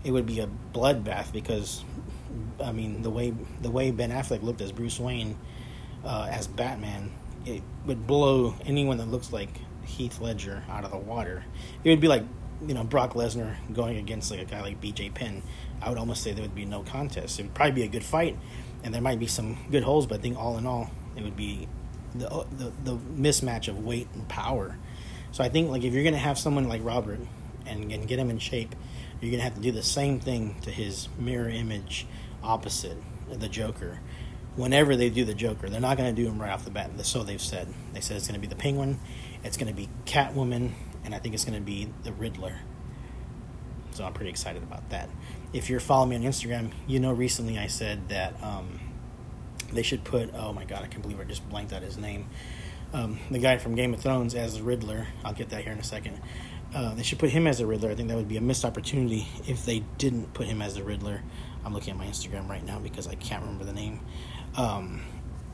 It 0.05 0.13
would 0.13 0.27
be 0.27 0.41
a 0.41 0.49
bloodbath 0.73 1.33
because, 1.33 1.85
I 2.63 2.73
mean, 2.73 3.03
the 3.03 3.11
way 3.11 3.35
the 3.61 3.71
way 3.71 3.91
Ben 3.91 4.11
Affleck 4.11 4.43
looked 4.43 4.61
as 4.61 4.73
Bruce 4.73 4.99
Wayne, 4.99 5.37
uh, 6.05 6.29
as 6.31 6.47
Batman, 6.47 7.11
it 7.45 7.63
would 7.87 8.07
blow 8.07 8.55
anyone 8.65 8.99
that 8.99 9.09
looks 9.09 9.33
like 9.33 9.51
Heath 9.85 10.21
Ledger 10.21 10.63
out 10.69 10.85
of 10.85 10.91
the 10.91 10.99
water. 10.99 11.45
It 11.85 11.91
would 11.91 12.01
be 12.01 12.09
like 12.09 12.25
you 12.67 12.75
know 12.75 12.85
Brock 12.85 13.15
Lesnar 13.15 13.57
going 13.73 13.97
against 13.97 14.31
like 14.31 14.41
a 14.41 14.45
guy 14.45 14.61
like 14.61 14.81
BJ 14.81 15.13
Penn. 15.13 15.43
I 15.83 15.89
would 15.89 15.99
almost 15.99 16.23
say 16.23 16.33
there 16.33 16.43
would 16.43 16.55
be 16.55 16.67
no 16.67 16.83
contest. 16.83 17.39
It 17.39 17.45
would 17.45 17.55
probably 17.55 17.73
be 17.73 17.83
a 17.83 17.89
good 17.89 18.05
fight, 18.05 18.37
and 18.85 18.95
there 18.95 19.03
might 19.03 19.19
be 19.19 19.27
some 19.27 19.57
good 19.71 19.83
holes. 19.83 20.07
But 20.07 20.19
I 20.19 20.23
think 20.23 20.39
all 20.39 20.59
in 20.59 20.67
all, 20.67 20.91
it 21.17 21.23
would 21.23 21.37
be 21.37 21.69
the 22.15 22.47
the, 22.51 22.73
the 22.85 22.97
mismatch 22.97 23.69
of 23.69 23.85
weight 23.85 24.09
and 24.15 24.29
power. 24.29 24.77
So 25.33 25.45
I 25.45 25.49
think 25.49 25.71
like 25.71 25.85
if 25.85 25.95
you're 25.95 26.05
gonna 26.05 26.19
have 26.19 26.39
someone 26.39 26.69
like 26.69 26.85
Robert 26.85 27.21
and, 27.67 27.93
and 27.93 28.09
get 28.09 28.19
him 28.19 28.31
in 28.31 28.39
shape, 28.39 28.75
you're 29.21 29.31
gonna 29.31 29.43
have 29.43 29.55
to 29.55 29.61
do 29.61 29.73
the 29.73 29.83
same 29.83 30.21
thing 30.21 30.57
to 30.63 30.71
his 30.71 31.09
mirror 31.19 31.49
image 31.49 32.07
opposite, 32.43 32.97
the 33.31 33.49
Joker. 33.49 34.01
Whenever 34.57 34.97
they 34.97 35.09
do 35.09 35.25
the 35.25 35.35
Joker, 35.35 35.69
they're 35.69 35.81
not 35.81 35.97
gonna 35.97 36.13
do 36.13 36.27
him 36.27 36.41
right 36.41 36.51
off 36.51 36.65
the 36.65 36.71
bat. 36.71 36.91
So 37.07 37.23
they've 37.23 37.41
said. 37.41 37.69
They 37.93 38.01
said 38.01 38.17
it's 38.17 38.27
gonna 38.27 38.41
be 38.41 38.49
the 38.49 38.57
Penguin, 38.57 38.99
it's 39.45 39.57
gonna 39.57 39.73
be 39.73 39.89
Catwoman, 40.05 40.73
and 41.05 41.15
I 41.15 41.19
think 41.19 41.35
it's 41.35 41.45
gonna 41.45 41.61
be 41.61 41.89
the 42.05 42.13
Riddler. 42.13 42.57
So 43.93 44.05
I'm 44.05 44.13
pretty 44.13 44.31
excited 44.31 44.63
about 44.63 44.89
that. 44.91 45.09
If 45.53 45.69
you're 45.69 45.81
following 45.81 46.11
me 46.11 46.17
on 46.17 46.23
Instagram, 46.23 46.73
you 46.87 47.01
know 47.01 47.13
recently 47.13 47.59
I 47.59 47.67
said 47.67 48.09
that 48.09 48.41
um, 48.43 48.79
they 49.73 49.83
should 49.83 50.05
put. 50.05 50.33
Oh 50.35 50.53
my 50.53 50.65
god, 50.65 50.85
I 50.85 50.87
can't 50.87 51.03
believe 51.03 51.21
I 51.21 51.25
just 51.25 51.49
blanked 51.49 51.73
out 51.73 51.83
his 51.83 51.99
name. 51.99 52.27
Um, 52.93 53.21
the 53.31 53.39
guy 53.39 53.59
from 53.59 53.75
Game 53.75 53.95
of 53.95 54.01
Thrones 54.01 54.35
as 54.35 54.57
the 54.57 54.63
Riddler. 54.63 55.07
I'll 55.25 55.33
get 55.33 55.51
that 55.51 55.63
here 55.63 55.73
in 55.73 55.79
a 55.79 55.85
second. 55.85 56.21
Uh, 56.75 56.95
they 56.95 57.03
should 57.03 57.19
put 57.19 57.31
him 57.31 57.47
as 57.47 57.59
the 57.59 57.67
Riddler. 57.67 57.91
I 57.91 57.95
think 57.95 58.09
that 58.09 58.17
would 58.17 58.29
be 58.29 58.37
a 58.37 58.41
missed 58.41 58.65
opportunity 58.65 59.27
if 59.47 59.65
they 59.65 59.81
didn't 59.99 60.35
put 60.35 60.47
him 60.47 60.63
as 60.63 60.75
the 60.75 60.85
Riddler. 60.85 61.23
I'm 61.65 61.75
looking 61.75 61.91
at 61.91 61.97
my 61.97 62.07
Instagram 62.07 62.49
right 62.49 62.65
now 62.65 62.79
because 62.79 63.07
I 63.07 63.15
can't 63.17 63.43
remember 63.43 63.65
the 63.65 63.73
name. 63.73 64.01
Um, 64.57 65.03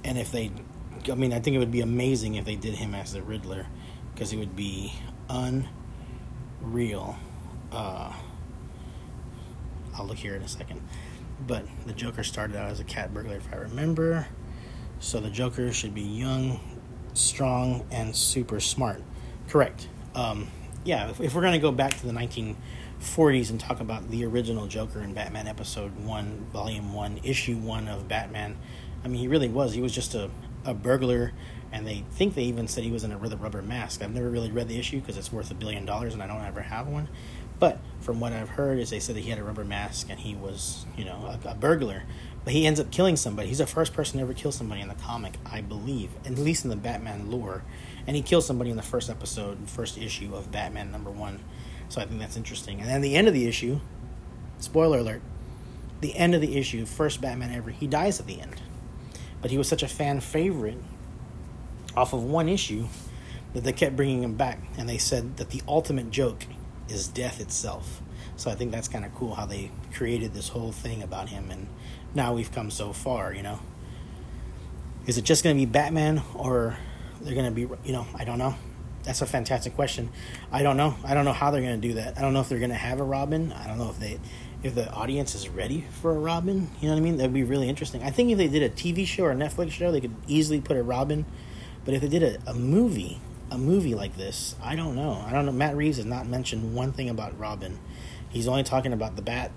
and 0.05 0.19
if 0.19 0.31
they, 0.31 0.51
I 1.11 1.15
mean, 1.15 1.33
I 1.33 1.41
think 1.41 1.57
it 1.57 1.59
would 1.59 1.73
be 1.73 1.81
amazing 1.81 2.35
if 2.35 2.45
they 2.45 2.55
did 2.55 2.75
him 2.75 2.95
as 2.95 3.13
the 3.13 3.23
Riddler 3.23 3.67
because 4.15 4.33
it 4.33 4.37
would 4.37 4.55
be 4.55 4.93
unreal. 5.29 7.17
Uh, 7.73 8.13
I'll 9.95 10.07
look 10.07 10.19
here 10.19 10.35
in 10.35 10.43
a 10.43 10.49
second. 10.49 10.83
But 11.47 11.67
the 11.87 11.93
Joker 11.93 12.23
started 12.23 12.57
out 12.57 12.71
as 12.71 12.81
a 12.81 12.85
cat 12.85 13.13
burglar, 13.13 13.37
if 13.37 13.53
I 13.53 13.57
remember. 13.57 14.27
So 15.01 15.21
the 15.21 15.31
Joker 15.31 15.73
should 15.73 15.95
be 15.95 16.03
young, 16.03 16.61
strong, 17.15 17.87
and 17.91 18.17
super 18.17 18.61
smart. 18.61 19.03
Correct. 19.49 19.89
Um, 20.15 20.49
yeah, 20.85 21.11
if, 21.11 21.21
if 21.21 21.35
we're 21.35 21.43
going 21.43 21.53
to 21.53 21.59
go 21.59 21.73
back 21.73 21.95
to 21.99 22.07
the 22.07 22.13
1940s 22.13 23.51
and 23.51 23.61
talk 23.61 23.81
about 23.81 24.09
the 24.11 24.25
original 24.25 24.67
Joker 24.67 25.01
in 25.01 25.13
Batman 25.13 25.47
Episode 25.47 25.95
1, 26.05 26.47
Volume 26.53 26.95
1, 26.95 27.21
Issue 27.23 27.57
1 27.57 27.89
of 27.89 28.09
Batman, 28.09 28.57
I 29.05 29.09
mean, 29.09 29.21
he 29.21 29.29
really 29.29 29.49
was. 29.49 29.75
He 29.75 29.83
was 29.83 29.93
just 29.93 30.15
a, 30.15 30.31
a 30.67 30.75
burglar, 30.75 31.33
and 31.73 31.87
they 31.87 32.05
think 32.11 32.35
they 32.35 32.45
even 32.45 32.69
said 32.69 32.85
he 32.85 32.91
was 32.91 33.05
in 33.05 33.13
a 33.13 33.19
rubber 33.19 33.63
mask. 33.63 34.03
I've 34.03 34.15
never 34.15 34.31
really 34.31 34.51
read 34.51 34.69
the 34.69 34.79
issue 34.79 35.01
because 35.01 35.17
it's 35.17 35.33
worth 35.33 35.51
a 35.51 35.55
billion 35.55 35.85
dollars 35.85 36.15
and 36.15 36.23
I 36.23 36.27
don't 36.27 36.45
ever 36.45 36.63
have 36.63 36.87
one. 36.87 37.09
But 37.59 37.79
from 38.01 38.21
what 38.21 38.33
I've 38.33 38.51
heard, 38.51 38.79
is 38.79 38.91
they 38.91 39.01
said 39.01 39.17
that 39.17 39.23
he 39.23 39.31
had 39.31 39.39
a 39.39 39.45
rubber 39.45 39.65
mask 39.65 40.09
and 40.11 40.21
he 40.21 40.35
was, 40.35 40.85
you 40.97 41.05
know, 41.05 41.39
a, 41.45 41.51
a, 41.51 41.55
burglar. 41.55 42.03
But 42.45 42.53
he 42.53 42.67
ends 42.67 42.79
up 42.79 42.91
killing 42.91 43.17
somebody. 43.17 43.49
He's 43.49 43.59
the 43.59 43.67
first 43.67 43.95
person 43.95 44.19
to 44.19 44.23
ever 44.23 44.35
kill 44.35 44.53
somebody 44.53 44.81
in 44.81 44.89
the 44.89 44.95
comic, 44.95 45.39
I 45.45 45.63
believe, 45.63 46.11
at 46.25 46.39
least 46.39 46.65
in 46.65 46.71
the 46.71 46.77
Batman 46.77 47.31
lore. 47.31 47.65
And 48.07 48.15
he 48.15 48.23
kills 48.23 48.47
somebody 48.47 48.71
in 48.71 48.77
the 48.77 48.83
first 48.83 49.09
episode, 49.09 49.69
first 49.69 49.99
issue 49.99 50.35
of 50.35 50.53
Batman 50.53 50.93
number 50.93 51.11
one. 51.11 51.41
So 51.89 52.01
I 52.01 52.05
think 52.05 52.21
that's 52.21 52.37
interesting. 52.37 52.81
And 52.81 52.89
then 52.89 53.01
the 53.01 53.17
end 53.17 53.27
of 53.27 53.35
the 53.35 53.47
issue, 53.47 53.81
spoiler 54.59 54.99
alert, 54.99 55.23
the 56.01 56.15
end 56.15 56.35
of 56.35 56.41
the 56.41 56.57
issue, 56.57 56.85
first 56.85 57.21
Batman 57.21 57.53
ever, 57.53 57.71
he 57.71 57.87
dies 57.87 58.21
at 58.21 58.27
the 58.27 58.41
end. 58.41 58.61
But 59.43 59.51
he 59.51 59.59
was 59.59 59.69
such 59.69 59.83
a 59.83 59.89
fan 59.89 60.21
favorite 60.21 60.79
off 61.97 62.13
of 62.13 62.23
one 62.23 62.49
issue 62.49 62.87
that 63.55 63.65
they 63.65 63.73
kept 63.73 63.97
bringing 63.97 64.23
him 64.23 64.35
back. 64.35 64.61
And 64.77 64.89
they 64.89 64.99
said 64.99 65.37
that 65.37 65.51
the 65.51 65.63
ultimate 65.69 66.11
joke 66.11 66.47
is 66.89 67.09
death 67.09 67.41
itself. 67.41 68.03
So 68.37 68.51
I 68.51 68.55
think 68.55 68.71
that's 68.71 68.89
kind 68.89 69.05
of 69.05 69.15
cool 69.15 69.35
how 69.35 69.47
they 69.47 69.71
created 69.95 70.35
this 70.35 70.49
whole 70.49 70.73
thing 70.73 71.03
about 71.03 71.31
him, 71.31 71.51
and 71.51 71.69
now 72.15 72.35
we've 72.35 72.53
come 72.53 72.71
so 72.71 72.93
far. 72.93 73.33
You 73.33 73.43
know, 73.43 73.59
is 75.07 75.17
it 75.17 75.25
just 75.25 75.43
going 75.43 75.57
to 75.57 75.61
be 75.61 75.65
Batman, 75.65 76.23
or 76.35 76.77
they're 77.21 77.35
going 77.35 77.47
to 77.47 77.51
be? 77.51 77.63
You 77.85 77.93
know, 77.93 78.07
I 78.15 78.25
don't 78.25 78.39
know. 78.39 78.55
That's 79.05 79.23
a 79.23 79.27
fantastic 79.27 79.75
question. 79.75 80.11
I 80.53 80.63
don't 80.63 80.77
know. 80.77 80.97
I 81.05 81.15
don't 81.15 81.25
know 81.25 81.33
how 81.33 81.51
they're 81.51 81.63
going 81.63 81.81
to 81.81 81.89
do 81.89 81.95
that. 81.95 82.19
I 82.19 82.21
don't 82.21 82.35
know 82.35 82.41
if 82.41 82.49
they're 82.49 82.59
going 82.59 82.71
to 82.71 82.77
have 82.77 83.01
a 83.01 83.05
Robin. 83.05 83.53
I 83.53 83.67
don't 83.67 83.79
know 83.79 83.89
if 83.89 83.99
they, 84.01 84.19
if 84.67 84.75
the 84.75 84.91
audience 84.93 85.35
is 85.35 85.49
ready 85.49 85.87
for 86.03 86.11
a 86.11 86.19
Robin. 86.19 86.71
You 86.81 86.89
know 86.89 86.95
what 86.95 87.01
I 87.01 87.03
mean? 87.03 87.17
That'd 87.17 87.33
be 87.33 87.45
really 87.45 87.69
interesting. 87.69 88.03
I 88.03 88.11
think 88.11 88.31
if 88.31 88.39
they 88.39 88.49
did 88.49 88.63
a 88.63 88.71
TV 88.71 89.07
show 89.07 89.25
or 89.25 89.33
a 89.33 89.35
Netflix 89.35 89.71
show, 89.71 89.91
they 89.91 90.01
could 90.01 90.15
easily 90.27 90.61
put 90.61 90.77
a 90.77 90.83
Robin. 90.83 91.25
But 91.85 91.95
if 91.95 92.03
they 92.03 92.09
did 92.09 92.23
a, 92.23 92.51
a 92.51 92.55
movie, 92.55 93.21
a 93.51 93.59
movie 93.59 93.95
like 93.95 94.17
this, 94.17 94.57
I 94.63 94.77
don't 94.77 94.95
know. 94.95 95.25
I 95.27 95.33
don't 95.33 95.47
know. 95.47 95.53
Matt 95.53 95.77
Reeves 95.77 95.97
has 95.97 96.07
not 96.07 96.27
mentioned 96.27 96.75
one 96.75 96.93
thing 96.93 97.09
about 97.09 97.39
Robin. 97.39 97.79
He's 98.29 98.49
only 98.49 98.65
talking 98.65 98.93
about 98.93 99.17
the 99.17 99.23
Bat 99.23 99.53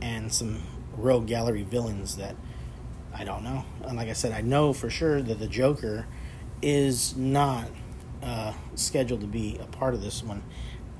and 0.00 0.32
some 0.32 0.62
rogue 0.96 1.26
gallery 1.26 1.62
villains 1.62 2.16
that 2.16 2.36
I 3.14 3.24
don't 3.24 3.44
know. 3.44 3.64
And 3.86 3.96
like 3.96 4.08
I 4.08 4.12
said, 4.12 4.32
I 4.32 4.40
know 4.40 4.72
for 4.72 4.90
sure 4.90 5.22
that 5.22 5.38
the 5.38 5.46
Joker 5.46 6.06
is 6.62 7.16
not 7.16 7.68
uh, 8.22 8.54
scheduled 8.74 9.20
to 9.20 9.26
be 9.26 9.58
a 9.60 9.66
part 9.66 9.94
of 9.94 10.02
this 10.02 10.22
one. 10.22 10.42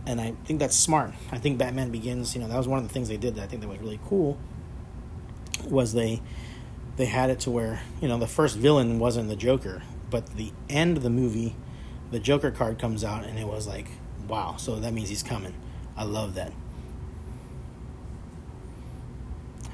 And 0.06 0.20
I 0.20 0.34
think 0.44 0.60
that's 0.60 0.76
smart. 0.76 1.12
I 1.32 1.38
think 1.38 1.58
Batman 1.58 1.90
Begins, 1.90 2.34
you 2.34 2.40
know, 2.40 2.48
that 2.48 2.58
was 2.58 2.68
one 2.68 2.78
of 2.78 2.86
the 2.86 2.92
things 2.92 3.08
they 3.08 3.16
did 3.16 3.36
that 3.36 3.44
I 3.44 3.46
think 3.46 3.62
that 3.62 3.68
was 3.68 3.78
really 3.78 4.00
cool. 4.06 4.38
Was 5.68 5.94
they 5.94 6.20
they 6.96 7.06
had 7.06 7.30
it 7.30 7.40
to 7.40 7.50
where, 7.50 7.80
you 8.00 8.08
know, 8.08 8.18
the 8.18 8.26
first 8.26 8.56
villain 8.56 8.98
wasn't 8.98 9.28
the 9.28 9.36
Joker, 9.36 9.82
but 10.10 10.36
the 10.36 10.52
end 10.68 10.96
of 10.96 11.02
the 11.02 11.10
movie 11.10 11.56
the 12.14 12.20
Joker 12.20 12.52
card 12.52 12.78
comes 12.78 13.02
out, 13.02 13.24
and 13.24 13.36
it 13.36 13.46
was 13.48 13.66
like, 13.66 13.88
wow. 14.28 14.54
So 14.56 14.76
that 14.76 14.92
means 14.92 15.08
he's 15.08 15.24
coming. 15.24 15.52
I 15.96 16.04
love 16.04 16.36
that. 16.36 16.52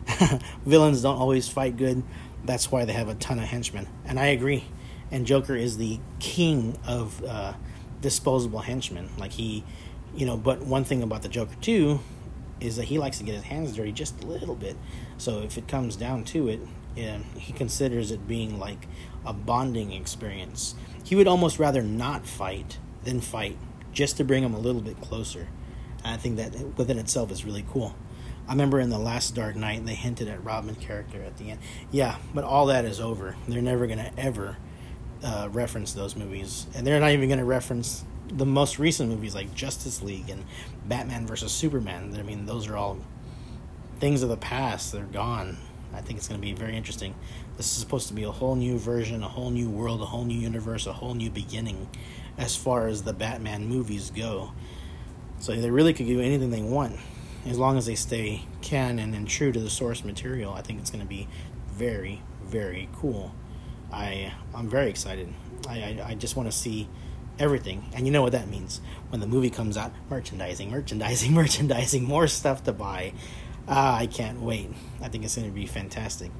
Villains 0.64 1.02
don't 1.02 1.18
always 1.18 1.48
fight 1.48 1.76
good. 1.76 2.02
That's 2.44 2.72
why 2.72 2.86
they 2.86 2.94
have 2.94 3.10
a 3.10 3.14
ton 3.14 3.38
of 3.38 3.44
henchmen. 3.44 3.88
And 4.06 4.18
I 4.18 4.28
agree. 4.28 4.64
And 5.10 5.26
Joker 5.26 5.54
is 5.54 5.76
the 5.76 6.00
king 6.18 6.78
of 6.86 7.22
uh, 7.24 7.52
disposable 8.00 8.60
henchmen. 8.60 9.10
Like 9.18 9.32
he, 9.32 9.64
you 10.14 10.26
know, 10.26 10.36
but 10.36 10.62
one 10.62 10.84
thing 10.84 11.02
about 11.02 11.22
the 11.22 11.28
Joker 11.28 11.54
too 11.60 12.00
is 12.60 12.76
that 12.76 12.84
he 12.84 12.98
likes 12.98 13.18
to 13.18 13.24
get 13.24 13.34
his 13.34 13.44
hands 13.44 13.74
dirty 13.74 13.92
just 13.92 14.22
a 14.22 14.26
little 14.26 14.54
bit. 14.54 14.76
So 15.18 15.40
if 15.40 15.56
it 15.56 15.66
comes 15.66 15.96
down 15.96 16.24
to 16.24 16.48
it, 16.48 16.60
yeah, 16.94 17.18
he 17.36 17.52
considers 17.52 18.10
it 18.10 18.26
being 18.26 18.58
like 18.58 18.86
a 19.24 19.32
bonding 19.32 19.92
experience. 19.92 20.74
He 21.04 21.16
would 21.16 21.28
almost 21.28 21.58
rather 21.58 21.82
not 21.82 22.26
fight 22.26 22.78
than 23.04 23.20
fight 23.20 23.56
just 23.92 24.16
to 24.18 24.24
bring 24.24 24.42
him 24.42 24.54
a 24.54 24.58
little 24.58 24.80
bit 24.82 25.00
closer. 25.00 25.48
And 26.04 26.14
I 26.14 26.16
think 26.16 26.36
that 26.36 26.76
within 26.76 26.98
itself 26.98 27.30
is 27.30 27.44
really 27.44 27.64
cool. 27.70 27.94
I 28.48 28.52
remember 28.52 28.80
in 28.80 28.90
the 28.90 28.98
last 28.98 29.34
Dark 29.34 29.54
Knight 29.54 29.86
they 29.86 29.94
hinted 29.94 30.28
at 30.28 30.42
Robin 30.42 30.74
character 30.74 31.22
at 31.22 31.36
the 31.36 31.50
end. 31.50 31.60
Yeah, 31.90 32.16
but 32.34 32.44
all 32.44 32.66
that 32.66 32.84
is 32.84 33.00
over. 33.00 33.36
They're 33.46 33.62
never 33.62 33.86
gonna 33.86 34.10
ever 34.18 34.56
uh, 35.22 35.48
reference 35.52 35.92
those 35.92 36.16
movies, 36.16 36.66
and 36.74 36.86
they're 36.86 36.98
not 36.98 37.12
even 37.12 37.28
gonna 37.28 37.44
reference 37.44 38.04
the 38.32 38.46
most 38.46 38.78
recent 38.78 39.08
movies 39.08 39.34
like 39.34 39.54
Justice 39.54 40.02
League 40.02 40.30
and 40.30 40.44
Batman 40.86 41.26
versus 41.26 41.52
Superman. 41.52 42.16
I 42.18 42.22
mean, 42.22 42.46
those 42.46 42.68
are 42.68 42.76
all 42.76 42.98
things 43.98 44.22
of 44.22 44.28
the 44.28 44.36
past. 44.36 44.92
They're 44.92 45.04
gone. 45.04 45.58
I 45.92 46.00
think 46.00 46.18
it's 46.18 46.28
going 46.28 46.40
to 46.40 46.46
be 46.46 46.52
very 46.52 46.76
interesting. 46.76 47.14
This 47.56 47.66
is 47.72 47.78
supposed 47.78 48.08
to 48.08 48.14
be 48.14 48.22
a 48.22 48.30
whole 48.30 48.54
new 48.54 48.78
version, 48.78 49.22
a 49.22 49.28
whole 49.28 49.50
new 49.50 49.68
world, 49.68 50.00
a 50.00 50.06
whole 50.06 50.24
new 50.24 50.38
universe, 50.38 50.86
a 50.86 50.92
whole 50.92 51.14
new 51.14 51.30
beginning 51.30 51.88
as 52.38 52.56
far 52.56 52.86
as 52.86 53.02
the 53.02 53.12
Batman 53.12 53.66
movies 53.66 54.10
go. 54.10 54.52
So 55.40 55.54
they 55.54 55.70
really 55.70 55.92
could 55.92 56.06
do 56.06 56.20
anything 56.20 56.50
they 56.50 56.62
want 56.62 56.96
as 57.46 57.58
long 57.58 57.76
as 57.76 57.86
they 57.86 57.94
stay 57.94 58.42
canon 58.62 59.14
and 59.14 59.26
true 59.26 59.50
to 59.50 59.58
the 59.58 59.70
source 59.70 60.04
material. 60.04 60.52
I 60.52 60.62
think 60.62 60.78
it's 60.80 60.90
going 60.90 61.02
to 61.02 61.08
be 61.08 61.28
very, 61.72 62.22
very 62.42 62.88
cool. 62.94 63.34
I 63.92 64.32
I'm 64.54 64.68
very 64.68 64.88
excited. 64.88 65.32
I 65.68 65.74
I, 65.74 66.04
I 66.10 66.14
just 66.14 66.36
want 66.36 66.50
to 66.50 66.56
see 66.56 66.88
everything, 67.40 67.90
and 67.94 68.06
you 68.06 68.12
know 68.12 68.22
what 68.22 68.32
that 68.32 68.48
means 68.48 68.80
when 69.08 69.20
the 69.20 69.26
movie 69.26 69.50
comes 69.50 69.76
out: 69.76 69.92
merchandising, 70.08 70.70
merchandising, 70.70 71.32
merchandising, 71.34 72.04
more 72.04 72.28
stuff 72.28 72.62
to 72.64 72.72
buy. 72.72 73.12
Ah, 73.66 73.96
I 73.96 74.06
can't 74.06 74.40
wait. 74.40 74.70
I 75.00 75.08
think 75.08 75.24
it's 75.24 75.36
going 75.36 75.48
to 75.48 75.54
be 75.54 75.66
fantastic. 75.66 76.30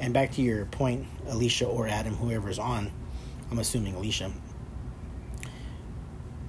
And 0.00 0.14
back 0.14 0.32
to 0.32 0.42
your 0.42 0.64
point, 0.66 1.06
Alicia 1.26 1.66
or 1.66 1.86
Adam, 1.86 2.14
whoever's 2.14 2.58
on, 2.58 2.92
I'm 3.50 3.58
assuming 3.58 3.94
Alicia. 3.94 4.32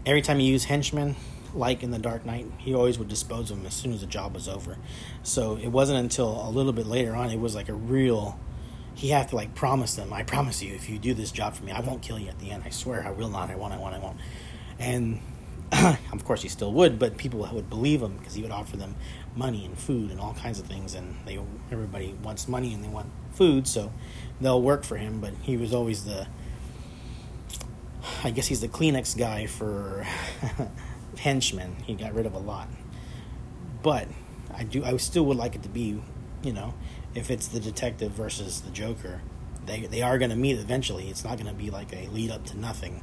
Every 0.06 0.22
time 0.22 0.40
you 0.40 0.52
use 0.52 0.66
henchmen, 0.66 1.16
like 1.54 1.84
in 1.84 1.92
the 1.92 2.00
Dark 2.00 2.26
Knight, 2.26 2.48
he 2.58 2.74
always 2.74 2.98
would 3.00 3.08
dispose 3.08 3.52
of 3.52 3.58
them 3.58 3.66
as 3.66 3.74
soon 3.74 3.94
as 3.94 4.02
the 4.02 4.08
job 4.08 4.34
was 4.34 4.48
over. 4.48 4.78
So 5.24 5.58
it 5.58 5.68
wasn't 5.68 6.00
until 6.00 6.48
a 6.48 6.50
little 6.50 6.74
bit 6.74 6.86
later 6.86 7.16
on, 7.16 7.30
it 7.32 7.40
was 7.40 7.56
like 7.56 7.70
a 7.70 7.74
real. 7.74 8.40
He 9.00 9.12
had 9.12 9.30
to 9.30 9.38
like 9.38 9.56
promise 9.56 9.96
them, 9.96 10.12
I 10.12 10.24
promise 10.24 10.62
you, 10.62 10.76
if 10.76 10.90
you 10.90 11.00
do 11.00 11.14
this 11.14 11.32
job 11.32 11.54
for 11.54 11.64
me, 11.64 11.72
I 11.72 11.80
won't 11.80 12.02
kill 12.02 12.20
you 12.20 12.28
at 12.28 12.38
the 12.40 12.52
end. 12.52 12.64
I 12.66 12.70
swear, 12.70 13.02
I 13.08 13.12
will 13.12 13.30
not. 13.30 13.50
I 13.50 13.56
won't. 13.56 13.74
I 13.74 13.78
won't. 13.78 13.96
I 13.96 14.00
won't. 14.00 14.18
And 14.78 15.22
of 16.12 16.26
course, 16.26 16.42
he 16.42 16.50
still 16.50 16.74
would, 16.74 17.00
but 17.00 17.16
people 17.16 17.48
would 17.50 17.70
believe 17.70 18.02
him 18.02 18.18
because 18.18 18.34
he 18.34 18.42
would 18.42 18.52
offer 18.52 18.76
them 18.76 18.96
money 19.38 19.64
and 19.64 19.80
food 19.80 20.12
and 20.12 20.20
all 20.20 20.34
kinds 20.34 20.60
of 20.60 20.66
things. 20.66 20.96
And 20.96 21.16
they 21.26 21.40
everybody 21.72 22.14
wants 22.22 22.50
money 22.50 22.74
and 22.74 22.84
they 22.84 22.90
want 22.90 23.08
food, 23.32 23.70
so 23.70 23.94
they'll 24.42 24.62
work 24.62 24.84
for 24.84 24.98
him. 24.98 25.22
But 25.22 25.34
he 25.44 25.56
was 25.56 25.74
always 25.74 26.04
the, 26.04 26.28
I 28.26 28.32
guess 28.32 28.48
he's 28.48 28.60
the 28.60 28.68
Kleenex 28.68 29.18
guy 29.18 29.46
for 29.46 30.06
henchmen. 31.20 31.78
He 31.86 31.94
got 31.96 32.14
rid 32.14 32.26
of 32.26 32.34
a 32.34 32.40
lot, 32.40 32.68
but 33.82 34.10
I 34.54 34.66
do. 34.66 34.84
I 34.84 34.98
still 34.98 35.26
would 35.28 35.38
like 35.38 35.56
it 35.56 35.64
to 35.64 35.70
be, 35.70 36.04
you 36.44 36.52
know, 36.52 36.74
if 37.16 37.32
it's 37.32 37.48
the 37.48 37.60
detective 37.60 38.12
versus 38.12 38.62
the 38.62 38.72
Joker, 38.72 39.22
they 39.66 39.82
they 39.82 40.02
are 40.02 40.18
going 40.18 40.32
to 40.32 40.38
meet 40.38 40.58
eventually. 40.58 41.10
It's 41.10 41.24
not 41.24 41.38
going 41.38 41.48
to 41.48 41.54
be 41.54 41.70
like 41.70 41.94
a 41.94 42.08
lead 42.08 42.32
up 42.32 42.46
to 42.48 42.58
nothing. 42.58 43.02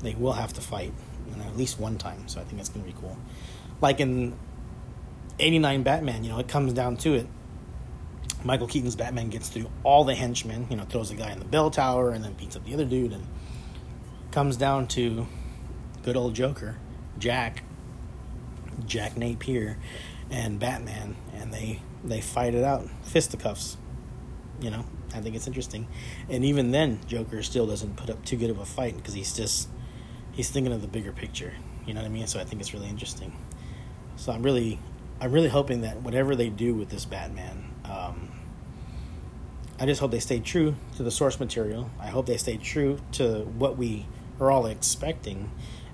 They 0.00 0.14
will 0.14 0.32
have 0.32 0.52
to 0.54 0.60
fight 0.60 0.92
you 1.30 1.36
know, 1.36 1.44
at 1.44 1.56
least 1.56 1.78
one 1.78 1.98
time. 1.98 2.28
So 2.28 2.40
I 2.40 2.44
think 2.44 2.56
that's 2.56 2.68
going 2.68 2.84
to 2.84 2.92
be 2.92 2.98
cool. 3.00 3.16
Like 3.80 4.00
in 4.00 4.36
89 5.38 5.82
Batman, 5.82 6.24
you 6.24 6.30
know, 6.30 6.38
it 6.38 6.48
comes 6.48 6.72
down 6.72 6.96
to 6.98 7.14
it. 7.14 7.26
Michael 8.42 8.66
Keaton's 8.66 8.96
Batman 8.96 9.28
gets 9.28 9.48
through 9.50 9.70
all 9.84 10.04
the 10.04 10.14
henchmen, 10.14 10.66
you 10.70 10.76
know, 10.76 10.84
throws 10.84 11.10
a 11.10 11.14
guy 11.14 11.30
in 11.30 11.38
the 11.38 11.44
bell 11.44 11.70
tower 11.70 12.10
and 12.10 12.24
then 12.24 12.32
beats 12.32 12.56
up 12.56 12.64
the 12.64 12.72
other 12.72 12.86
dude 12.86 13.12
and 13.12 13.26
comes 14.30 14.56
down 14.56 14.86
to 14.88 15.26
good 16.02 16.16
old 16.16 16.34
Joker, 16.34 16.76
Jack, 17.18 17.62
Jack 18.86 19.16
Napier, 19.16 19.76
and 20.30 20.58
Batman, 20.58 21.16
and 21.34 21.52
they 21.52 21.80
they 22.04 22.20
fight 22.20 22.54
it 22.54 22.64
out, 22.64 22.88
fisticuffs. 23.02 23.76
You 24.60 24.70
know, 24.70 24.84
I 25.14 25.20
think 25.20 25.36
it's 25.36 25.46
interesting, 25.46 25.88
and 26.28 26.44
even 26.44 26.70
then, 26.70 27.00
Joker 27.06 27.42
still 27.42 27.66
doesn't 27.66 27.96
put 27.96 28.10
up 28.10 28.24
too 28.24 28.36
good 28.36 28.50
of 28.50 28.58
a 28.58 28.66
fight 28.66 28.96
because 28.96 29.14
he's 29.14 29.34
just 29.34 29.68
he's 30.32 30.50
thinking 30.50 30.72
of 30.72 30.82
the 30.82 30.88
bigger 30.88 31.12
picture. 31.12 31.54
You 31.86 31.94
know 31.94 32.00
what 32.00 32.06
I 32.06 32.10
mean? 32.10 32.26
So 32.26 32.38
I 32.38 32.44
think 32.44 32.60
it's 32.60 32.74
really 32.74 32.88
interesting. 32.88 33.36
So 34.16 34.32
I'm 34.32 34.42
really, 34.42 34.78
I'm 35.20 35.32
really 35.32 35.48
hoping 35.48 35.80
that 35.80 36.02
whatever 36.02 36.36
they 36.36 36.50
do 36.50 36.74
with 36.74 36.90
this 36.90 37.04
Batman, 37.06 37.70
um, 37.84 38.28
I 39.78 39.86
just 39.86 40.00
hope 40.00 40.10
they 40.10 40.20
stay 40.20 40.40
true 40.40 40.74
to 40.96 41.02
the 41.02 41.10
source 41.10 41.40
material. 41.40 41.90
I 41.98 42.08
hope 42.08 42.26
they 42.26 42.36
stay 42.36 42.58
true 42.58 43.00
to 43.12 43.44
what 43.44 43.78
we 43.78 44.06
are 44.38 44.50
all 44.50 44.66
expecting, 44.66 45.50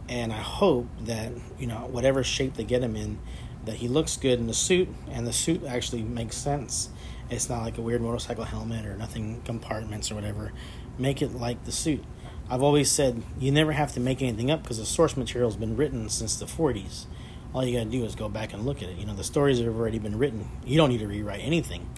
and 0.09 0.33
I 0.33 0.41
hope 0.41 0.89
that 1.03 1.33
you 1.59 1.69
know 1.69 1.87
whatever 1.91 2.25
shape 2.25 2.55
they 2.55 2.65
get 2.65 2.83
him 2.83 2.97
in, 2.97 3.21
that 3.67 3.77
he 3.77 3.89
looks 3.89 4.17
good 4.17 4.39
in 4.39 4.47
the 4.47 4.55
suit, 4.55 4.89
and 5.11 5.27
the 5.27 5.33
suit 5.33 5.65
actually 5.65 6.03
makes 6.03 6.37
sense. 6.37 6.89
It's 7.29 7.49
not 7.49 7.63
like 7.63 7.77
a 7.79 7.83
weird 7.83 8.01
motorcycle 8.01 8.45
helmet 8.45 8.87
or 8.87 8.97
nothing 8.97 9.43
compartments 9.45 10.11
or 10.11 10.15
whatever. 10.15 10.53
Make 10.99 11.21
it 11.21 11.35
like 11.35 11.65
the 11.65 11.73
suit. 11.73 12.05
I've 12.49 12.63
always 12.63 12.91
said 12.91 13.23
you 13.41 13.51
never 13.51 13.73
have 13.73 13.93
to 13.95 14.01
make 14.01 14.23
anything 14.23 14.51
up 14.51 14.63
because 14.63 14.79
the 14.79 14.87
source 14.87 15.17
material 15.17 15.51
has 15.51 15.57
been 15.57 15.77
written 15.77 16.09
since 16.09 16.37
the 16.37 16.47
40s. 16.47 17.07
All 17.53 17.65
you 17.65 17.77
got 17.77 17.85
to 17.85 17.91
do 17.91 18.05
is 18.05 18.15
go 18.15 18.29
back 18.29 18.53
and 18.53 18.65
look 18.65 18.83
at 18.83 18.89
it. 18.89 18.99
You 18.99 19.07
know, 19.07 19.15
the 19.15 19.25
stories 19.25 19.59
have 19.59 19.77
already 19.77 19.99
been 19.99 20.19
written. 20.19 20.49
You 20.65 20.77
don't 20.77 20.91
need 20.91 21.01
to 21.01 21.09
rewrite 21.09 21.41
anything. 21.41 21.91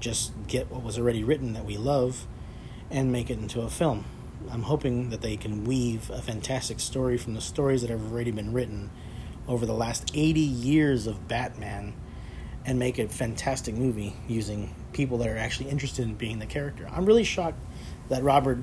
Just 0.00 0.32
get 0.48 0.70
what 0.70 0.82
was 0.82 0.98
already 0.98 1.22
written 1.22 1.52
that 1.52 1.64
we 1.64 1.76
love 1.76 2.26
and 2.90 3.12
make 3.12 3.30
it 3.30 3.38
into 3.38 3.60
a 3.60 3.70
film. 3.70 4.04
I'm 4.50 4.62
hoping 4.62 5.10
that 5.10 5.20
they 5.20 5.36
can 5.36 5.64
weave 5.64 6.10
a 6.10 6.20
fantastic 6.20 6.80
story 6.80 7.16
from 7.16 7.34
the 7.34 7.40
stories 7.40 7.82
that 7.82 7.90
have 7.90 8.12
already 8.12 8.32
been 8.32 8.52
written 8.52 8.90
over 9.48 9.66
the 9.66 9.74
last 9.74 10.10
80 10.14 10.40
years 10.40 11.06
of 11.06 11.28
Batman 11.28 11.94
and 12.64 12.78
make 12.78 12.98
a 12.98 13.08
fantastic 13.08 13.74
movie 13.74 14.14
using 14.28 14.74
people 14.92 15.18
that 15.18 15.28
are 15.28 15.36
actually 15.36 15.68
interested 15.68 16.04
in 16.04 16.14
being 16.14 16.38
the 16.38 16.46
character. 16.46 16.88
I'm 16.90 17.06
really 17.06 17.24
shocked 17.24 17.58
that 18.08 18.22
Robert 18.22 18.58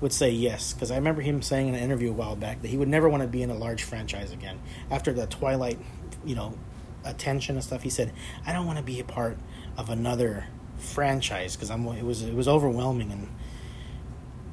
would 0.00 0.12
say 0.12 0.30
yes 0.30 0.72
because 0.72 0.90
I 0.90 0.96
remember 0.96 1.20
him 1.20 1.42
saying 1.42 1.68
in 1.68 1.74
an 1.74 1.82
interview 1.82 2.10
a 2.10 2.12
while 2.12 2.36
back 2.36 2.62
that 2.62 2.68
he 2.68 2.76
would 2.76 2.88
never 2.88 3.08
want 3.08 3.22
to 3.22 3.28
be 3.28 3.42
in 3.42 3.50
a 3.50 3.54
large 3.54 3.82
franchise 3.82 4.32
again 4.32 4.60
after 4.90 5.12
the 5.12 5.26
Twilight, 5.26 5.78
you 6.24 6.34
know, 6.34 6.58
attention 7.04 7.56
and 7.56 7.64
stuff. 7.64 7.82
He 7.82 7.90
said, 7.90 8.12
"I 8.46 8.52
don't 8.52 8.66
want 8.66 8.78
to 8.78 8.84
be 8.84 8.98
a 9.00 9.04
part 9.04 9.38
of 9.76 9.90
another 9.90 10.46
franchise 10.78 11.54
because 11.54 11.70
I'm 11.70 11.86
it 11.88 12.04
was 12.04 12.22
it 12.22 12.34
was 12.34 12.48
overwhelming 12.48 13.12
and 13.12 13.28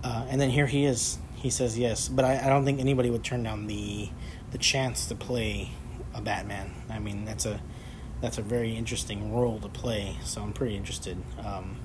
uh, 0.04 0.26
and 0.30 0.40
then 0.40 0.50
here 0.50 0.68
he 0.68 0.86
is. 0.86 1.20
He 1.36 1.50
says 1.50 1.78
yes, 1.78 2.08
but 2.08 2.24
I, 2.24 2.40
I 2.40 2.50
don't 2.50 2.66
think 2.66 2.80
anybody 2.80 3.10
would 3.10 3.24
turn 3.24 3.44
down 3.44 3.68
the 3.68 4.10
the 4.52 4.58
chance 4.58 5.06
to 5.08 5.16
play 5.16 5.72
a 6.14 6.22
Batman. 6.22 6.72
I 6.90 7.00
mean, 7.00 7.26
that's 7.26 7.46
a 7.46 7.62
that's 8.22 8.38
a 8.38 8.42
very 8.42 8.76
interesting 8.76 9.34
role 9.34 9.60
to 9.60 9.70
play. 9.70 10.18
So 10.24 10.42
I'm 10.42 10.54
pretty 10.54 10.78
interested. 10.78 11.18
Um, 11.44 11.78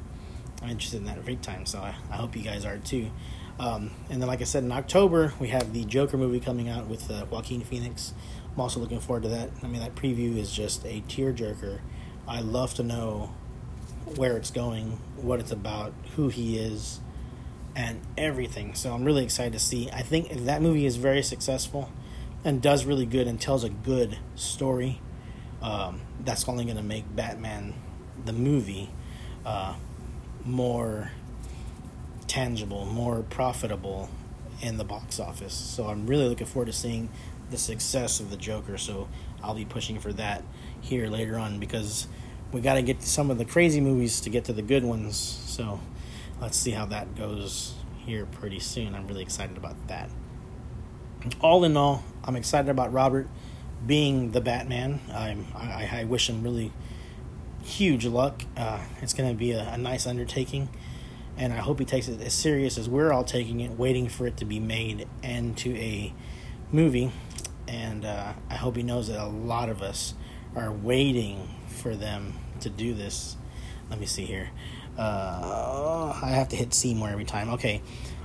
I'm 0.62 0.70
interested 0.70 0.98
in 0.98 1.06
that 1.06 1.24
big 1.24 1.40
time. 1.40 1.64
So 1.64 1.78
I, 1.78 1.94
I 2.10 2.16
hope 2.16 2.36
you 2.36 2.42
guys 2.42 2.64
are 2.64 2.78
too. 2.78 3.10
Um, 3.58 3.90
and 4.10 4.20
then, 4.20 4.28
like 4.28 4.42
I 4.42 4.44
said, 4.44 4.64
in 4.64 4.72
October 4.72 5.32
we 5.40 5.48
have 5.48 5.72
the 5.72 5.84
Joker 5.84 6.18
movie 6.18 6.40
coming 6.40 6.68
out 6.68 6.88
with 6.88 7.10
uh, 7.10 7.24
Joaquin 7.30 7.62
Phoenix. 7.62 8.12
I'm 8.54 8.60
also 8.60 8.80
looking 8.80 9.00
forward 9.00 9.22
to 9.24 9.28
that. 9.30 9.50
I 9.62 9.66
mean, 9.66 9.80
that 9.80 9.94
preview 9.94 10.36
is 10.36 10.52
just 10.52 10.84
a 10.84 11.02
tearjerker. 11.02 11.80
I 12.28 12.40
love 12.40 12.74
to 12.74 12.82
know 12.82 13.34
where 14.16 14.36
it's 14.36 14.50
going, 14.50 14.98
what 15.16 15.40
it's 15.40 15.50
about, 15.50 15.92
who 16.16 16.28
he 16.28 16.58
is, 16.58 17.00
and 17.74 18.00
everything. 18.16 18.74
So 18.74 18.92
I'm 18.94 19.04
really 19.04 19.24
excited 19.24 19.52
to 19.52 19.58
see. 19.58 19.90
I 19.90 20.02
think 20.02 20.30
if 20.30 20.44
that 20.44 20.62
movie 20.62 20.86
is 20.86 20.96
very 20.96 21.22
successful 21.22 21.90
and 22.46 22.62
does 22.62 22.84
really 22.84 23.06
good 23.06 23.26
and 23.26 23.40
tells 23.40 23.64
a 23.64 23.68
good 23.68 24.16
story, 24.36 25.00
um, 25.60 26.00
that's 26.24 26.48
only 26.48 26.64
going 26.64 26.76
to 26.76 26.82
make 26.82 27.04
Batman 27.16 27.74
the 28.24 28.32
movie 28.32 28.88
uh, 29.44 29.74
more 30.44 31.10
tangible, 32.28 32.86
more 32.86 33.24
profitable 33.24 34.08
in 34.62 34.76
the 34.78 34.84
box 34.84 35.18
office. 35.18 35.54
So 35.54 35.88
I'm 35.88 36.06
really 36.06 36.28
looking 36.28 36.46
forward 36.46 36.66
to 36.66 36.72
seeing 36.72 37.08
the 37.50 37.58
success 37.58 38.20
of 38.20 38.30
the 38.30 38.36
Joker. 38.36 38.78
So 38.78 39.08
I'll 39.42 39.54
be 39.54 39.64
pushing 39.64 39.98
for 39.98 40.12
that 40.12 40.44
here 40.80 41.08
later 41.08 41.36
on 41.36 41.58
because 41.58 42.06
we 42.52 42.60
got 42.60 42.74
to 42.74 42.82
get 42.82 43.00
to 43.00 43.08
some 43.08 43.28
of 43.28 43.38
the 43.38 43.44
crazy 43.44 43.80
movies 43.80 44.20
to 44.20 44.30
get 44.30 44.44
to 44.44 44.52
the 44.52 44.62
good 44.62 44.84
ones. 44.84 45.16
So 45.16 45.80
let's 46.40 46.56
see 46.56 46.70
how 46.70 46.86
that 46.86 47.16
goes 47.16 47.74
here 48.04 48.24
pretty 48.24 48.60
soon. 48.60 48.94
I'm 48.94 49.08
really 49.08 49.22
excited 49.22 49.56
about 49.56 49.74
that. 49.88 50.10
All 51.40 51.64
in 51.64 51.76
all, 51.76 52.04
I'm 52.24 52.36
excited 52.36 52.70
about 52.70 52.92
Robert 52.92 53.28
being 53.86 54.32
the 54.32 54.40
Batman. 54.40 55.00
I'm, 55.12 55.46
I, 55.54 56.00
I 56.00 56.04
wish 56.04 56.28
him 56.28 56.42
really 56.42 56.72
huge 57.64 58.06
luck. 58.06 58.42
Uh, 58.56 58.80
it's 59.02 59.12
going 59.12 59.30
to 59.30 59.36
be 59.36 59.52
a, 59.52 59.72
a 59.72 59.78
nice 59.78 60.06
undertaking 60.06 60.68
and 61.36 61.52
I 61.52 61.58
hope 61.58 61.78
he 61.78 61.84
takes 61.84 62.08
it 62.08 62.20
as 62.20 62.32
serious 62.32 62.78
as 62.78 62.88
we're 62.88 63.12
all 63.12 63.24
taking 63.24 63.60
it, 63.60 63.72
waiting 63.72 64.08
for 64.08 64.26
it 64.26 64.38
to 64.38 64.44
be 64.44 64.58
made 64.58 65.06
into 65.22 65.74
a 65.76 66.14
movie. 66.72 67.12
And 67.68 68.04
uh, 68.04 68.32
I 68.48 68.54
hope 68.54 68.76
he 68.76 68.82
knows 68.82 69.08
that 69.08 69.20
a 69.20 69.26
lot 69.26 69.68
of 69.68 69.82
us 69.82 70.14
are 70.54 70.72
waiting 70.72 71.48
for 71.68 71.94
them 71.94 72.34
to 72.60 72.70
do 72.70 72.94
this. 72.94 73.36
Let 73.90 74.00
me 74.00 74.06
see 74.06 74.24
here. 74.24 74.50
Uh, 74.98 76.18
I 76.22 76.30
have 76.30 76.48
to 76.48 76.56
hit 76.56 76.72
see 76.72 76.94
more 76.94 77.10
every 77.10 77.26
time. 77.26 77.50
Okay. 77.50 77.82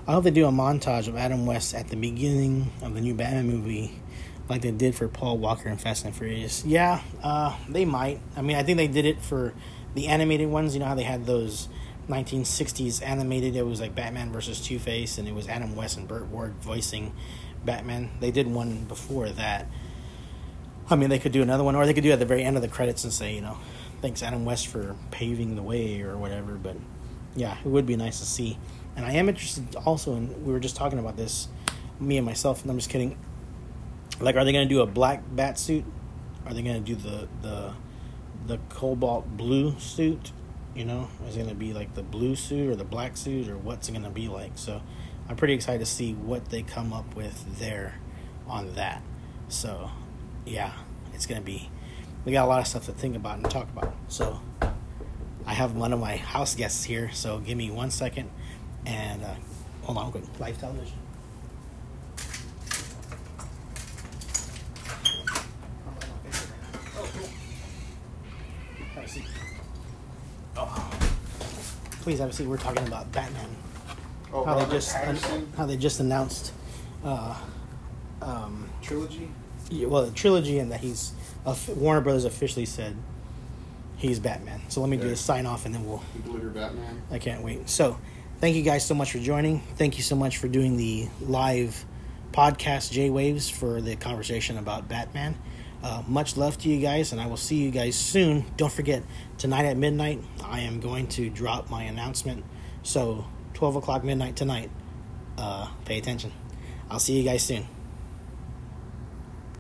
I 0.08 0.14
hope 0.14 0.24
they 0.24 0.32
do 0.32 0.48
a 0.48 0.52
montage 0.52 1.08
of 1.08 1.16
Adam 1.16 1.46
West 1.46 1.76
at 1.76 1.90
the 1.90 1.96
beginning 1.96 2.72
of 2.82 2.96
the 2.96 3.02
new 3.02 3.14
Batman 3.14 3.48
movie, 3.48 4.00
like 4.50 4.62
they 4.62 4.72
did 4.72 4.96
for 4.96 5.08
Paul 5.08 5.38
Walker 5.38 5.70
in 5.70 5.78
Fast 5.78 6.06
and 6.06 6.16
Furious. 6.16 6.66
Yeah, 6.66 7.02
uh, 7.24 7.56
they 7.70 7.86
might. 7.86 8.20
I 8.36 8.42
mean, 8.42 8.58
I 8.58 8.64
think 8.64 8.78
they 8.78 8.88
did 8.88 9.06
it 9.06 9.22
for 9.22 9.54
the 9.94 10.08
animated 10.08 10.50
ones. 10.50 10.74
You 10.74 10.80
know 10.80 10.88
how 10.88 10.96
they 10.96 11.04
had 11.04 11.28
those 11.28 11.70
1960s 12.10 13.06
animated. 13.06 13.56
It 13.56 13.66
was 13.66 13.80
like 13.80 13.94
Batman 13.94 14.32
versus 14.32 14.60
Two 14.60 14.80
Face, 14.80 15.20
and 15.20 15.28
it 15.28 15.36
was 15.36 15.48
Adam 15.48 15.76
West 15.76 15.98
and 15.98 16.08
Burt 16.08 16.28
Ward 16.28 16.56
voicing 16.62 17.14
Batman. 17.64 18.10
They 18.20 18.32
did 18.32 18.48
one 18.48 18.86
before 18.86 19.30
that. 19.30 19.68
I 20.90 20.96
mean, 20.96 21.10
they 21.10 21.20
could 21.20 21.32
do 21.32 21.44
another 21.44 21.64
one, 21.64 21.76
or 21.76 21.86
they 21.86 21.94
could 21.94 22.04
do 22.04 22.12
at 22.12 22.20
the 22.20 22.26
very 22.26 22.44
end 22.44 22.56
of 22.56 22.64
the 22.64 22.68
credits 22.68 23.04
and 23.04 23.14
say, 23.14 23.36
you 23.36 23.42
know, 23.42 23.58
thanks 24.02 24.24
Adam 24.24 24.46
West 24.46 24.66
for 24.68 24.96
paving 25.12 25.56
the 25.56 25.62
way 25.64 26.02
or 26.02 26.18
whatever. 26.18 26.54
But 26.56 26.78
yeah, 27.36 27.56
it 27.64 27.68
would 27.68 27.86
be 27.86 27.96
nice 27.96 28.20
to 28.20 28.26
see. 28.26 28.58
And 28.96 29.06
I 29.06 29.14
am 29.14 29.30
interested 29.30 29.76
also 29.76 30.16
in. 30.16 30.46
We 30.46 30.52
were 30.52 30.60
just 30.60 30.76
talking 30.76 31.00
about 31.00 31.18
this, 31.18 31.48
me 32.00 32.18
and 32.18 32.26
myself. 32.26 32.62
And 32.62 32.72
I'm 32.72 32.78
just 32.78 32.90
kidding. 32.90 33.18
Like, 34.20 34.36
are 34.36 34.46
they 34.46 34.52
going 34.52 34.68
to 34.68 34.74
do 34.74 34.82
a 34.82 34.86
black 34.86 35.24
bat 35.32 35.58
suit? 35.58 35.86
Are 36.46 36.54
they 36.54 36.62
going 36.62 36.84
to 36.84 36.96
do 36.96 36.96
the 36.96 37.28
the 37.42 37.74
the 38.48 38.60
cobalt 38.70 39.38
blue 39.38 39.80
suit? 39.80 40.32
You 40.76 40.86
know, 40.86 41.10
is 41.28 41.36
it 41.36 41.40
going 41.40 41.50
to 41.50 41.56
be 41.56 41.74
like 41.74 41.96
the 41.96 42.04
blue 42.04 42.36
suit 42.36 42.70
or 42.70 42.76
the 42.76 42.86
black 42.86 43.18
suit 43.18 43.50
or 43.50 43.58
what's 43.58 43.90
it 43.90 43.92
going 43.92 44.04
to 44.04 44.10
be 44.10 44.28
like? 44.28 44.54
So 44.56 44.82
I'm 45.28 45.36
pretty 45.36 45.54
excited 45.54 45.80
to 45.80 45.86
see 45.86 46.14
what 46.14 46.50
they 46.50 46.64
come 46.64 46.94
up 46.94 47.16
with 47.16 47.60
there 47.60 48.00
on 48.48 48.74
that. 48.76 49.02
So 49.50 49.92
yeah, 50.46 50.74
it's 51.14 51.26
going 51.26 51.42
to 51.42 51.46
be 51.46 51.70
we 52.26 52.32
got 52.32 52.46
a 52.46 52.48
lot 52.48 52.60
of 52.60 52.68
stuff 52.68 52.86
to 52.86 52.92
think 52.92 53.16
about 53.16 53.38
and 53.38 53.50
talk 53.50 53.68
about. 53.70 53.94
So 54.08 54.40
I 55.46 55.54
have 55.54 55.76
one 55.76 55.94
of 55.94 56.00
my 56.00 56.18
house 56.18 56.56
guests 56.56 56.84
here, 56.84 57.12
so 57.12 57.40
give 57.40 57.58
me 57.58 57.72
one 57.72 57.92
second 57.92 58.30
and 58.86 59.24
uh, 59.24 59.34
hold 59.84 59.98
on, 59.98 60.12
quick. 60.12 60.24
Live 60.40 60.60
television. 60.60 60.98
Oh, 66.98 67.10
cool. 67.14 67.30
Have 68.96 69.04
a 69.04 69.08
seat. 69.08 69.26
Oh. 70.58 70.92
Please 72.02 72.20
have 72.20 72.30
a 72.30 72.34
seat. 72.34 72.48
We're 72.48 72.58
talking 72.58 72.86
about 72.88 73.12
Batman. 73.12 73.50
Oh, 74.34 74.44
how 74.46 74.64
they 74.64 74.72
just 74.72 74.96
Pattinson 74.96 75.46
how 75.58 75.66
they 75.66 75.76
just 75.76 76.00
announced, 76.00 76.54
uh, 77.04 77.36
um, 78.22 78.70
trilogy. 78.82 79.30
yeah, 79.70 79.88
well, 79.88 80.06
the 80.06 80.12
trilogy, 80.12 80.60
and 80.60 80.72
that 80.72 80.80
he's 80.80 81.12
uh, 81.46 81.54
Warner 81.76 82.00
Brothers 82.02 82.24
officially 82.24 82.66
said 82.66 82.96
he's 83.98 84.20
Batman. 84.20 84.62
So 84.70 84.80
let 84.82 84.90
me 84.90 84.96
do 84.98 85.04
Okay. 85.04 85.10
the 85.12 85.18
sign 85.18 85.46
off, 85.46 85.66
and 85.66 85.76
then 85.76 85.86
we'll. 85.86 86.02
Glitter 86.26 86.50
Batman. 86.50 87.02
I 87.12 87.20
can't 87.20 87.44
wait. 87.44 87.70
So, 87.70 87.98
thank 88.42 88.56
you 88.56 88.64
guys 88.64 88.84
so 88.84 88.96
much 88.96 89.12
for 89.12 89.20
joining. 89.20 89.60
Thank 89.76 89.98
you 89.98 90.04
so 90.04 90.16
much 90.16 90.38
for 90.38 90.48
doing 90.48 90.76
the 90.76 91.08
live 91.22 91.86
podcast 92.32 92.92
J 92.92 93.12
Waves 93.12 93.48
for 93.48 93.82
the 93.82 93.96
conversation 93.96 94.58
about 94.58 94.90
Batman. 94.90 95.38
Uh, 95.84 96.02
much 96.08 96.38
love 96.38 96.58
to 96.60 96.70
you 96.70 96.82
guys, 96.82 97.12
and 97.12 97.22
I 97.22 97.28
will 97.28 97.38
see 97.38 97.58
you 97.58 97.70
guys 97.70 97.96
soon. 97.96 98.44
Don't 98.58 98.72
forget, 98.72 99.04
tonight 99.38 99.66
at 99.66 99.78
midnight, 99.78 100.22
I 100.44 100.62
am 100.62 100.80
going 100.80 101.08
to 101.10 101.30
drop 101.30 101.70
my 101.70 101.84
announcement. 101.84 102.44
So, 102.84 103.26
12 103.54 103.78
o'clock 103.78 104.04
midnight 104.04 104.36
tonight. 104.36 104.72
Uh, 105.38 105.68
pay 105.86 106.00
attention. 106.00 106.32
I'll 106.90 107.00
see 107.00 107.18
you 107.18 107.24
guys 107.24 107.44
soon. 107.44 107.68